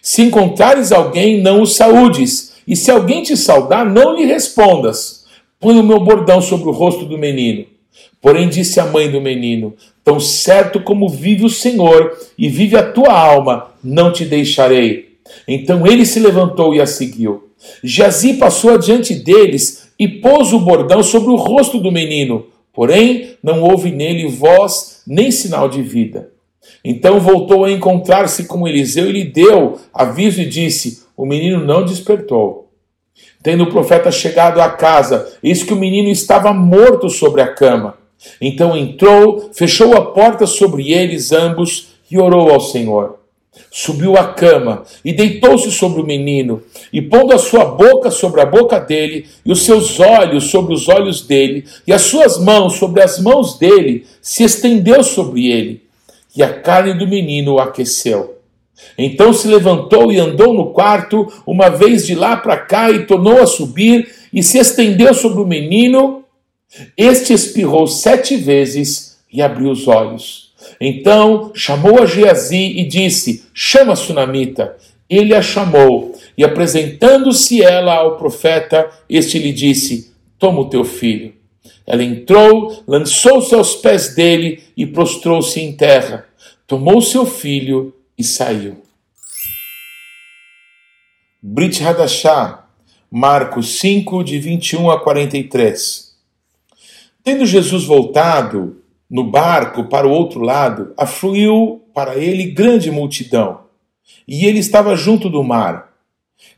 Se 0.00 0.22
encontrares 0.22 0.90
alguém, 0.90 1.42
não 1.42 1.60
o 1.60 1.66
saúdes, 1.66 2.54
e 2.66 2.74
se 2.74 2.90
alguém 2.90 3.22
te 3.22 3.36
saudar, 3.36 3.84
não 3.84 4.16
lhe 4.16 4.24
respondas. 4.24 5.25
Põe 5.58 5.78
o 5.78 5.82
meu 5.82 6.00
bordão 6.00 6.40
sobre 6.40 6.68
o 6.68 6.72
rosto 6.72 7.04
do 7.04 7.16
menino. 7.16 7.66
Porém, 8.20 8.48
disse 8.48 8.78
a 8.78 8.86
mãe 8.86 9.10
do 9.10 9.20
menino: 9.20 9.74
Tão 10.04 10.20
certo 10.20 10.80
como 10.80 11.08
vive 11.08 11.44
o 11.44 11.50
Senhor 11.50 12.16
e 12.38 12.48
vive 12.48 12.76
a 12.76 12.92
tua 12.92 13.12
alma, 13.12 13.70
não 13.82 14.12
te 14.12 14.24
deixarei. 14.24 15.16
Então 15.46 15.86
ele 15.86 16.04
se 16.04 16.20
levantou 16.20 16.74
e 16.74 16.80
a 16.80 16.86
seguiu. 16.86 17.50
Jazi 17.82 18.34
passou 18.34 18.74
adiante 18.74 19.14
deles 19.14 19.88
e 19.98 20.06
pôs 20.06 20.52
o 20.52 20.60
bordão 20.60 21.02
sobre 21.02 21.30
o 21.30 21.36
rosto 21.36 21.78
do 21.78 21.90
menino, 21.90 22.46
porém 22.72 23.30
não 23.42 23.62
houve 23.62 23.90
nele 23.90 24.28
voz 24.28 25.02
nem 25.06 25.30
sinal 25.30 25.68
de 25.68 25.82
vida. 25.82 26.30
Então 26.84 27.18
voltou 27.18 27.64
a 27.64 27.70
encontrar-se 27.70 28.44
com 28.44 28.66
Eliseu 28.66 29.08
e 29.08 29.12
lhe 29.12 29.24
deu 29.24 29.78
aviso 29.92 30.40
e 30.40 30.48
disse: 30.48 31.02
O 31.16 31.24
menino 31.24 31.64
não 31.64 31.84
despertou. 31.84 32.65
Tendo 33.42 33.64
o 33.64 33.70
profeta 33.70 34.10
chegado 34.10 34.60
à 34.60 34.70
casa, 34.70 35.32
eis 35.42 35.62
que 35.62 35.72
o 35.72 35.76
menino 35.76 36.08
estava 36.08 36.52
morto 36.52 37.08
sobre 37.08 37.40
a 37.40 37.52
cama. 37.52 37.94
Então 38.40 38.76
entrou, 38.76 39.50
fechou 39.52 39.96
a 39.96 40.06
porta 40.12 40.46
sobre 40.46 40.92
eles 40.92 41.32
ambos 41.32 41.88
e 42.10 42.18
orou 42.18 42.50
ao 42.50 42.60
Senhor. 42.60 43.18
subiu 43.70 44.16
à 44.16 44.32
cama 44.32 44.84
e 45.04 45.12
deitou-se 45.12 45.70
sobre 45.70 46.00
o 46.00 46.04
menino, 46.06 46.62
e 46.92 47.00
pondo 47.00 47.34
a 47.34 47.38
sua 47.38 47.64
boca 47.64 48.10
sobre 48.10 48.40
a 48.40 48.46
boca 48.46 48.78
dele, 48.78 49.26
e 49.44 49.52
os 49.52 49.64
seus 49.64 49.98
olhos 49.98 50.44
sobre 50.44 50.74
os 50.74 50.88
olhos 50.88 51.22
dele, 51.22 51.64
e 51.86 51.92
as 51.92 52.02
suas 52.02 52.38
mãos 52.38 52.74
sobre 52.74 53.02
as 53.02 53.18
mãos 53.18 53.58
dele, 53.58 54.06
se 54.20 54.44
estendeu 54.44 55.02
sobre 55.02 55.50
ele, 55.50 55.82
e 56.36 56.42
a 56.42 56.52
carne 56.60 56.94
do 56.94 57.06
menino 57.06 57.54
o 57.54 57.58
aqueceu. 57.58 58.35
Então 58.98 59.32
se 59.32 59.48
levantou 59.48 60.12
e 60.12 60.18
andou 60.18 60.52
no 60.52 60.72
quarto, 60.72 61.32
uma 61.46 61.68
vez 61.68 62.06
de 62.06 62.14
lá 62.14 62.36
para 62.36 62.56
cá, 62.56 62.90
e 62.90 63.06
tornou 63.06 63.40
a 63.40 63.46
subir, 63.46 64.08
e 64.32 64.42
se 64.42 64.58
estendeu 64.58 65.14
sobre 65.14 65.40
o 65.40 65.46
menino. 65.46 66.24
Este 66.96 67.32
espirrou 67.32 67.86
sete 67.86 68.36
vezes 68.36 69.18
e 69.32 69.40
abriu 69.40 69.70
os 69.70 69.86
olhos. 69.88 70.52
Então 70.80 71.52
chamou 71.54 72.02
a 72.02 72.06
Geazi 72.06 72.78
e 72.78 72.84
disse: 72.84 73.44
Chama 73.54 73.92
a 73.92 73.96
sunamita. 73.96 74.76
Ele 75.08 75.34
a 75.34 75.40
chamou, 75.40 76.16
e 76.36 76.42
apresentando-se 76.42 77.62
ela 77.62 77.94
ao 77.94 78.16
profeta, 78.16 78.90
este 79.08 79.38
lhe 79.38 79.52
disse: 79.52 80.12
Toma 80.38 80.60
o 80.60 80.68
teu 80.68 80.84
filho. 80.84 81.32
Ela 81.86 82.02
entrou, 82.02 82.82
lançou-se 82.86 83.54
aos 83.54 83.76
pés 83.76 84.14
dele 84.14 84.60
e 84.76 84.84
prostrou-se 84.84 85.60
em 85.60 85.72
terra. 85.72 86.26
Tomou 86.66 87.00
seu 87.00 87.24
filho 87.24 87.94
e 88.18 88.24
saiu. 88.24 88.82
Brit 91.42 91.82
Hadashah, 91.82 92.64
Marcos 93.10 93.78
5, 93.78 94.24
de 94.24 94.38
21 94.38 94.90
a 94.90 95.00
43. 95.00 96.14
Tendo 97.22 97.46
Jesus 97.46 97.84
voltado, 97.84 98.82
no 99.08 99.24
barco 99.24 99.84
para 99.84 100.06
o 100.06 100.10
outro 100.10 100.40
lado, 100.40 100.92
afluiu 100.96 101.84
para 101.94 102.16
ele 102.16 102.50
grande 102.50 102.90
multidão, 102.90 103.60
e 104.26 104.44
ele 104.46 104.58
estava 104.58 104.96
junto 104.96 105.30
do 105.30 105.42
mar. 105.44 105.92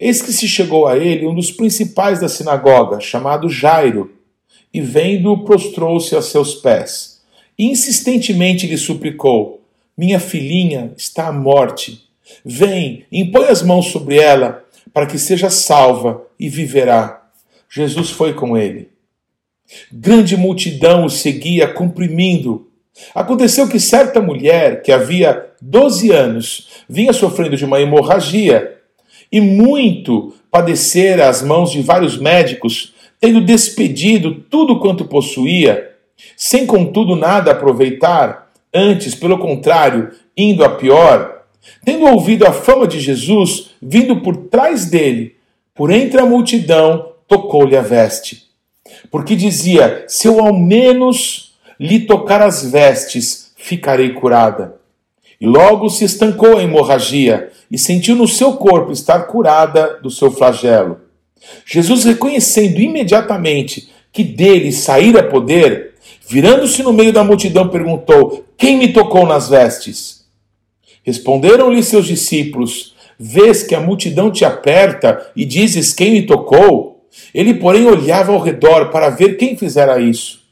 Eis 0.00 0.22
que 0.22 0.32
se 0.32 0.48
chegou 0.48 0.86
a 0.86 0.96
ele 0.96 1.26
um 1.26 1.34
dos 1.34 1.50
principais 1.50 2.20
da 2.20 2.28
sinagoga, 2.28 3.00
chamado 3.00 3.48
Jairo, 3.48 4.12
e 4.72 4.80
vendo-o 4.80 5.44
prostrou-se 5.44 6.14
a 6.16 6.22
seus 6.22 6.54
pés. 6.54 7.20
E 7.58 7.66
insistentemente 7.66 8.66
lhe 8.66 8.78
suplicou: 8.78 9.57
Minha 9.98 10.20
filhinha 10.20 10.92
está 10.96 11.26
à 11.26 11.32
morte. 11.32 12.08
Vem, 12.44 13.04
impõe 13.10 13.46
as 13.46 13.62
mãos 13.62 13.86
sobre 13.86 14.16
ela, 14.16 14.64
para 14.92 15.06
que 15.06 15.18
seja 15.18 15.50
salva 15.50 16.22
e 16.38 16.48
viverá. 16.48 17.28
Jesus 17.68 18.08
foi 18.08 18.32
com 18.32 18.56
ele. 18.56 18.90
Grande 19.90 20.36
multidão 20.36 21.04
o 21.04 21.10
seguia, 21.10 21.66
comprimindo. 21.66 22.68
Aconteceu 23.12 23.66
que 23.68 23.80
certa 23.80 24.20
mulher, 24.20 24.82
que 24.82 24.92
havia 24.92 25.46
12 25.60 26.12
anos, 26.12 26.68
vinha 26.88 27.12
sofrendo 27.12 27.56
de 27.56 27.64
uma 27.64 27.80
hemorragia 27.80 28.78
e 29.32 29.40
muito 29.40 30.32
padecera 30.48 31.28
às 31.28 31.42
mãos 31.42 31.72
de 31.72 31.82
vários 31.82 32.16
médicos, 32.16 32.94
tendo 33.20 33.40
despedido 33.40 34.36
tudo 34.48 34.78
quanto 34.78 35.04
possuía, 35.04 35.90
sem 36.36 36.66
contudo 36.66 37.16
nada 37.16 37.50
aproveitar, 37.50 38.47
antes, 38.72 39.14
pelo 39.14 39.38
contrário, 39.38 40.10
indo 40.36 40.64
a 40.64 40.70
pior, 40.70 41.42
tendo 41.84 42.06
ouvido 42.06 42.46
a 42.46 42.52
fama 42.52 42.86
de 42.86 43.00
Jesus 43.00 43.70
vindo 43.80 44.20
por 44.20 44.36
trás 44.48 44.86
dele, 44.86 45.36
por 45.74 45.90
entre 45.90 46.20
a 46.20 46.26
multidão, 46.26 47.12
tocou-lhe 47.26 47.76
a 47.76 47.82
veste 47.82 48.48
porque 49.10 49.36
dizia: 49.36 50.04
Se 50.08 50.26
eu 50.26 50.40
ao 50.40 50.52
menos 50.52 51.52
lhe 51.78 52.00
tocar 52.00 52.42
as 52.42 52.70
vestes, 52.70 53.52
ficarei 53.56 54.12
curada. 54.12 54.76
E 55.40 55.46
logo 55.46 55.88
se 55.88 56.04
estancou 56.04 56.58
a 56.58 56.62
hemorragia 56.62 57.50
e 57.70 57.78
sentiu 57.78 58.16
no 58.16 58.26
seu 58.26 58.54
corpo 58.54 58.90
estar 58.90 59.20
curada 59.26 59.98
do 60.02 60.10
seu 60.10 60.30
flagelo. 60.30 61.00
Jesus, 61.64 62.04
reconhecendo 62.04 62.80
imediatamente 62.80 63.88
que 64.12 64.24
dele 64.24 64.72
saíra 64.72 65.22
poder, 65.22 65.94
virando-se 66.28 66.82
no 66.82 66.92
meio 66.92 67.12
da 67.12 67.24
multidão, 67.24 67.68
perguntou: 67.68 68.44
Quem 68.56 68.76
me 68.76 68.92
tocou 68.92 69.26
nas 69.26 69.48
vestes? 69.48 70.26
Responderam-lhe 71.02 71.82
seus 71.82 72.06
discípulos: 72.06 72.94
Vês 73.18 73.62
que 73.62 73.74
a 73.74 73.80
multidão 73.80 74.30
te 74.30 74.44
aperta 74.44 75.32
e 75.34 75.44
dizes: 75.44 75.92
Quem 75.92 76.12
me 76.12 76.26
tocou? 76.26 77.06
Ele, 77.34 77.54
porém, 77.54 77.86
olhava 77.86 78.32
ao 78.32 78.38
redor 78.38 78.90
para 78.90 79.08
ver 79.08 79.36
quem 79.36 79.56
fizera 79.56 80.00
isso. 80.00 80.42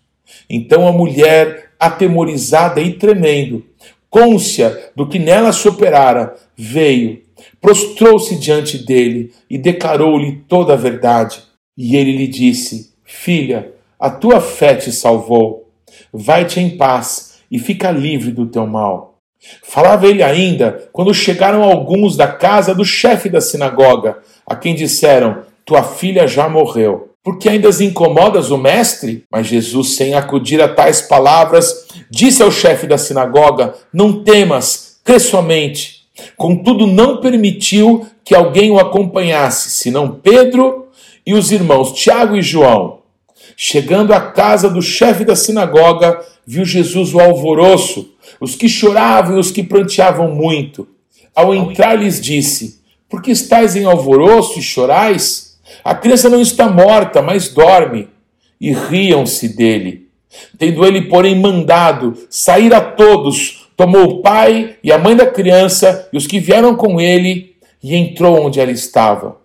Então 0.49 0.89
a 0.89 0.93
mulher, 0.93 1.73
atemorizada 1.79 2.81
e 2.81 2.95
tremendo, 2.95 3.65
côncia 4.09 4.91
do 4.97 5.07
que 5.07 5.19
nela 5.19 5.53
se 5.53 5.69
operara, 5.69 6.35
veio, 6.57 7.23
prostrou-se 7.61 8.37
diante 8.37 8.79
dele 8.79 9.33
e 9.49 9.59
declarou-lhe 9.59 10.43
toda 10.49 10.73
a 10.73 10.77
verdade. 10.77 11.43
E 11.77 11.97
ele 11.97 12.17
lhe 12.17 12.27
disse: 12.27 12.95
Filha, 13.05 13.73
a 13.99 14.11
tua 14.11 14.41
fé 14.41 14.75
te 14.75 14.91
salvou. 14.91 15.66
Vai-te 16.13 16.61
em 16.61 16.77
paz 16.77 17.39
e 17.51 17.59
fica 17.59 17.91
livre 17.91 18.31
do 18.31 18.47
teu 18.47 18.67
mal. 18.67 19.19
Falava 19.63 20.07
ele 20.07 20.23
ainda 20.23 20.89
quando 20.93 21.13
chegaram 21.15 21.63
alguns 21.63 22.17
da 22.17 22.27
casa 22.27 22.75
do 22.75 22.85
chefe 22.85 23.29
da 23.29 23.41
sinagoga, 23.41 24.19
a 24.47 24.57
quem 24.57 24.75
disseram: 24.75 25.43
tua 25.65 25.83
filha 25.83 26.27
já 26.27 26.49
morreu. 26.49 27.11
Porque 27.23 27.49
ainda 27.49 27.69
incomodas 27.81 28.53
o 28.53 28.57
mestre? 28.57 29.25
Mas 29.31 29.49
Jesus, 29.49 29.97
sem 29.97 30.15
acudir 30.15 30.63
a 30.63 30.69
tais 30.69 31.03
palavras, 31.03 31.87
disse 32.09 32.41
ao 32.41 32.53
chefe 32.53 32.87
da 32.87 32.97
sinagoga: 32.97 33.75
Não 33.93 34.23
temas, 34.23 35.01
crê 35.03 35.19
somente. 35.19 36.07
Contudo, 36.37 36.87
não 36.87 37.21
permitiu 37.21 38.07
que 38.25 38.35
alguém 38.35 38.71
o 38.71 38.79
acompanhasse, 38.79 39.71
senão 39.71 40.21
Pedro 40.23 40.87
e 41.27 41.35
os 41.35 41.51
irmãos 41.51 41.93
Tiago 41.93 42.37
e 42.37 42.43
João. 42.43 43.01
Chegando 43.57 44.13
à 44.13 44.21
casa 44.21 44.69
do 44.69 44.83
chefe 44.83 45.25
da 45.25 45.35
sinagoga, 45.35 46.21
viu 46.47 46.63
Jesus 46.63 47.15
o 47.15 47.21
alvoroço, 47.21 48.13
os 48.39 48.55
que 48.55 48.69
choravam 48.69 49.37
e 49.37 49.41
os 49.41 49.51
que 49.51 49.63
pranteavam 49.63 50.31
muito. 50.35 50.87
Ao 51.35 51.55
entrar, 51.55 51.95
lhes 51.95 52.21
disse: 52.21 52.83
Por 53.09 53.23
que 53.23 53.31
estáis 53.31 53.75
em 53.75 53.87
alvoroço 53.87 54.59
e 54.59 54.63
chorais? 54.63 55.59
A 55.83 55.95
criança 55.95 56.29
não 56.29 56.41
está 56.41 56.69
morta, 56.69 57.23
mas 57.23 57.49
dorme. 57.49 58.09
E 58.61 58.73
riam-se 58.73 59.49
dele. 59.49 60.09
Tendo 60.59 60.85
ele, 60.85 61.03
porém, 61.03 61.39
mandado 61.39 62.15
sair 62.29 62.75
a 62.75 62.81
todos, 62.81 63.69
tomou 63.77 64.05
o 64.05 64.23
pai 64.23 64.77
e 64.83 64.93
a 64.93 64.99
mãe 64.99 65.17
da 65.17 65.27
criança 65.27 66.09
e 66.13 66.17
os 66.17 66.27
que 66.27 66.41
vieram 66.41 66.75
com 66.77 67.01
ele 67.01 67.57
e 67.83 67.95
entrou 67.95 68.45
onde 68.45 68.61
ela 68.61 68.71
estava. 68.71 69.37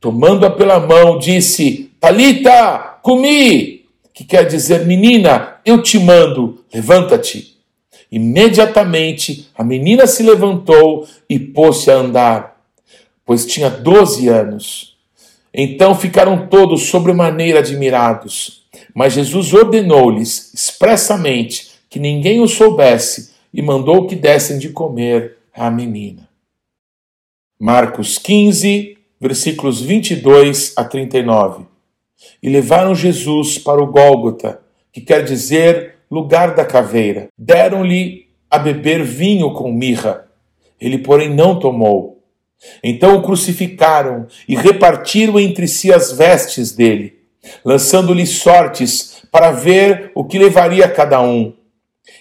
Tomando-a 0.00 0.50
pela 0.50 0.78
mão, 0.78 1.18
disse: 1.18 1.90
Talita, 2.00 2.95
comi, 3.06 3.84
que 4.12 4.24
quer 4.24 4.48
dizer, 4.48 4.84
menina, 4.84 5.60
eu 5.64 5.80
te 5.80 5.96
mando, 5.96 6.64
levanta-te. 6.74 7.56
Imediatamente 8.10 9.48
a 9.56 9.62
menina 9.62 10.08
se 10.08 10.24
levantou 10.24 11.06
e 11.30 11.38
pôs-se 11.38 11.88
a 11.88 11.94
andar, 11.94 12.60
pois 13.24 13.46
tinha 13.46 13.70
doze 13.70 14.26
anos. 14.26 14.96
Então 15.54 15.94
ficaram 15.94 16.48
todos 16.48 16.88
sobremaneira 16.88 17.60
admirados. 17.60 18.66
Mas 18.92 19.12
Jesus 19.12 19.54
ordenou-lhes 19.54 20.52
expressamente 20.52 21.70
que 21.88 22.00
ninguém 22.00 22.40
o 22.40 22.48
soubesse 22.48 23.34
e 23.54 23.62
mandou 23.62 24.08
que 24.08 24.16
dessem 24.16 24.58
de 24.58 24.70
comer 24.70 25.36
à 25.54 25.70
menina. 25.70 26.28
Marcos 27.56 28.18
15, 28.18 28.98
versículos 29.20 29.80
22 29.80 30.72
a 30.76 30.82
39. 30.82 31.75
E 32.42 32.48
levaram 32.48 32.94
Jesus 32.94 33.58
para 33.58 33.82
o 33.82 33.86
Gólgota, 33.86 34.60
que 34.92 35.00
quer 35.00 35.22
dizer 35.24 35.96
lugar 36.10 36.54
da 36.54 36.64
caveira. 36.64 37.28
Deram-lhe 37.36 38.26
a 38.50 38.58
beber 38.58 39.02
vinho 39.02 39.52
com 39.52 39.72
mirra. 39.72 40.26
Ele, 40.80 40.98
porém, 40.98 41.28
não 41.28 41.58
tomou. 41.58 42.22
Então 42.82 43.16
o 43.16 43.22
crucificaram 43.22 44.26
e 44.48 44.56
repartiram 44.56 45.38
entre 45.38 45.68
si 45.68 45.92
as 45.92 46.12
vestes 46.12 46.72
dele, 46.72 47.18
lançando-lhe 47.64 48.26
sortes 48.26 49.22
para 49.30 49.50
ver 49.50 50.10
o 50.14 50.24
que 50.24 50.38
levaria 50.38 50.88
cada 50.88 51.20
um. 51.20 51.52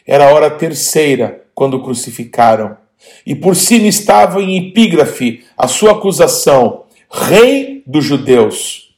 Era 0.05 0.27
a 0.27 0.33
hora 0.33 0.51
terceira 0.51 1.45
quando 1.53 1.75
o 1.75 1.83
crucificaram. 1.83 2.77
E 3.25 3.35
por 3.35 3.55
cima 3.55 3.87
estava 3.87 4.41
em 4.41 4.67
epígrafe 4.67 5.45
a 5.57 5.67
sua 5.67 5.91
acusação: 5.91 6.85
Rei 7.09 7.83
dos 7.85 8.03
Judeus. 8.03 8.94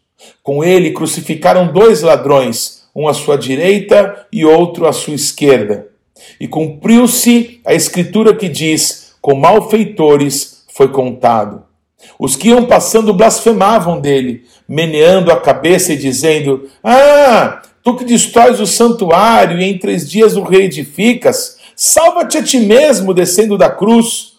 Com 0.48 0.64
ele 0.64 0.92
crucificaram 0.92 1.74
dois 1.74 2.02
ladrões, 2.02 2.84
um 2.96 3.06
à 3.06 3.14
sua 3.14 3.38
direita 3.38 4.26
e 4.32 4.46
outro 4.46 4.88
à 4.88 4.94
sua 4.94 5.14
esquerda. 5.14 5.90
E 6.40 6.48
cumpriu-se 6.48 7.60
a 7.66 7.74
escritura 7.74 8.34
que 8.34 8.48
diz: 8.48 9.12
Com 9.20 9.36
malfeitores 9.36 10.64
foi 10.74 10.88
contado. 10.88 11.64
Os 12.18 12.38
que 12.38 12.48
iam 12.48 12.66
passando 12.66 13.14
blasfemavam 13.14 14.00
dele, 14.00 14.46
meneando 14.66 15.34
a 15.34 15.42
cabeça 15.42 15.92
e 15.92 15.98
dizendo: 15.98 16.70
Ah, 16.82 17.62
tu 17.84 17.98
que 17.98 18.06
destróis 18.06 18.62
o 18.62 18.66
santuário 18.66 19.60
e 19.60 19.66
em 19.66 19.78
três 19.78 20.10
dias 20.10 20.38
o 20.38 20.44
reedificas, 20.44 21.58
salva-te 21.76 22.38
a 22.38 22.44
ti 22.44 22.62
mesmo 22.62 23.14
descendo 23.14 23.58
da 23.58 23.70
cruz. 23.70 24.38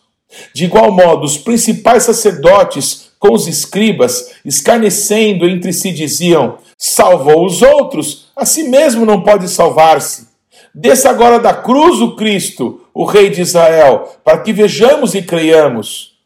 De 0.54 0.64
igual 0.64 0.90
modo, 0.90 1.26
os 1.26 1.36
principais 1.36 2.04
sacerdotes 2.04 3.07
com 3.18 3.32
os 3.32 3.46
escribas, 3.46 4.34
escarnecendo 4.44 5.48
entre 5.48 5.72
si, 5.72 5.92
diziam: 5.92 6.58
Salvou 6.76 7.44
os 7.44 7.62
outros, 7.62 8.28
a 8.36 8.44
si 8.44 8.64
mesmo 8.64 9.04
não 9.04 9.22
pode 9.22 9.48
salvar-se. 9.48 10.28
Desça 10.74 11.10
agora 11.10 11.38
da 11.40 11.54
cruz 11.54 12.00
o 12.00 12.14
Cristo, 12.14 12.82
o 12.94 13.04
Rei 13.04 13.30
de 13.30 13.40
Israel, 13.40 14.08
para 14.22 14.38
que 14.38 14.52
vejamos 14.52 15.14
e 15.14 15.22
creiamos. 15.22 16.16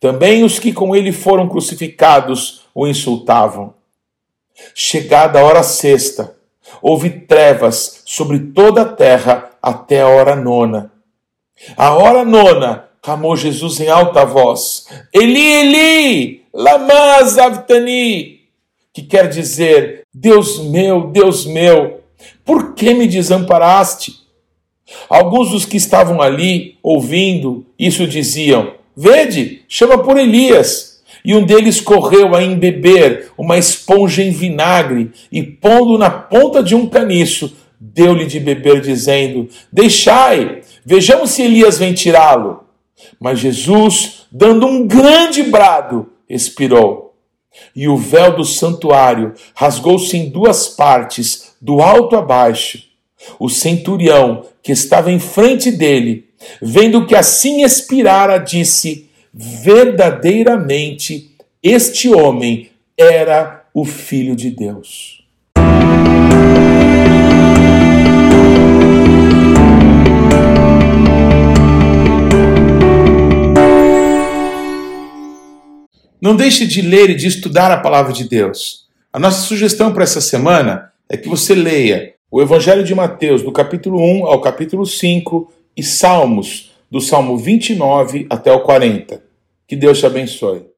Também 0.00 0.42
os 0.42 0.58
que 0.58 0.72
com 0.72 0.96
ele 0.96 1.12
foram 1.12 1.48
crucificados 1.48 2.62
o 2.74 2.86
insultavam. 2.86 3.74
Chegada 4.74 5.40
a 5.40 5.44
hora 5.44 5.62
sexta, 5.62 6.36
houve 6.82 7.10
trevas 7.10 8.02
sobre 8.04 8.38
toda 8.38 8.82
a 8.82 8.92
terra 8.92 9.50
até 9.62 10.00
a 10.00 10.08
hora 10.08 10.34
nona. 10.34 10.90
A 11.76 11.94
hora 11.94 12.24
nona, 12.24 12.88
clamou 13.02 13.36
Jesus 13.36 13.80
em 13.80 13.88
alta 13.88 14.24
voz: 14.24 14.86
Eli, 15.12 15.40
Eli, 15.40 16.42
lama 16.52 17.22
zavtani, 17.24 18.40
que 18.92 19.02
quer 19.02 19.28
dizer: 19.28 20.02
Deus 20.12 20.58
meu, 20.58 21.06
Deus 21.08 21.46
meu, 21.46 22.00
por 22.44 22.74
que 22.74 22.94
me 22.94 23.06
desamparaste? 23.06 24.20
Alguns 25.08 25.50
dos 25.50 25.64
que 25.64 25.76
estavam 25.76 26.20
ali 26.20 26.78
ouvindo 26.82 27.64
isso 27.78 28.06
diziam: 28.06 28.74
Vede, 28.96 29.62
chama 29.68 29.98
por 29.98 30.18
Elias. 30.18 30.90
E 31.22 31.34
um 31.34 31.44
deles 31.44 31.82
correu 31.82 32.34
a 32.34 32.42
embeber 32.42 33.30
uma 33.36 33.58
esponja 33.58 34.22
em 34.22 34.30
vinagre 34.30 35.10
e, 35.30 35.42
pondo 35.42 35.98
na 35.98 36.08
ponta 36.08 36.62
de 36.62 36.74
um 36.74 36.86
caniço, 36.86 37.54
deu-lhe 37.78 38.24
de 38.24 38.40
beber, 38.40 38.80
dizendo: 38.80 39.46
Deixai, 39.70 40.62
vejamos 40.84 41.30
se 41.30 41.42
Elias 41.42 41.78
vem 41.78 41.92
tirá-lo. 41.92 42.69
Mas 43.18 43.38
Jesus, 43.38 44.26
dando 44.30 44.66
um 44.66 44.86
grande 44.86 45.42
brado, 45.42 46.12
expirou. 46.28 47.14
E 47.74 47.88
o 47.88 47.96
véu 47.96 48.36
do 48.36 48.44
santuário 48.44 49.34
rasgou-se 49.54 50.16
em 50.16 50.30
duas 50.30 50.68
partes, 50.68 51.54
do 51.60 51.80
alto 51.80 52.16
a 52.16 52.22
baixo. 52.22 52.84
O 53.38 53.48
centurião, 53.48 54.46
que 54.62 54.72
estava 54.72 55.12
em 55.12 55.18
frente 55.18 55.70
dele, 55.70 56.30
vendo 56.62 57.06
que 57.06 57.14
assim 57.14 57.62
expirara, 57.62 58.38
disse: 58.38 59.10
Verdadeiramente, 59.32 61.36
este 61.62 62.08
homem 62.08 62.70
era 62.96 63.66
o 63.74 63.84
Filho 63.84 64.34
de 64.34 64.50
Deus. 64.50 65.19
Não 76.20 76.36
deixe 76.36 76.66
de 76.66 76.82
ler 76.82 77.10
e 77.10 77.14
de 77.14 77.26
estudar 77.26 77.72
a 77.72 77.80
palavra 77.80 78.12
de 78.12 78.28
Deus. 78.28 78.86
A 79.10 79.18
nossa 79.18 79.40
sugestão 79.40 79.92
para 79.92 80.04
essa 80.04 80.20
semana 80.20 80.92
é 81.08 81.16
que 81.16 81.28
você 81.28 81.54
leia 81.54 82.14
o 82.30 82.42
Evangelho 82.42 82.84
de 82.84 82.94
Mateus, 82.94 83.42
do 83.42 83.50
capítulo 83.50 83.98
1 83.98 84.26
ao 84.26 84.40
capítulo 84.40 84.84
5, 84.84 85.50
e 85.76 85.82
Salmos, 85.82 86.72
do 86.90 87.00
Salmo 87.00 87.38
29 87.38 88.26
até 88.28 88.52
o 88.52 88.60
40. 88.60 89.22
Que 89.66 89.74
Deus 89.74 89.98
te 89.98 90.06
abençoe. 90.06 90.69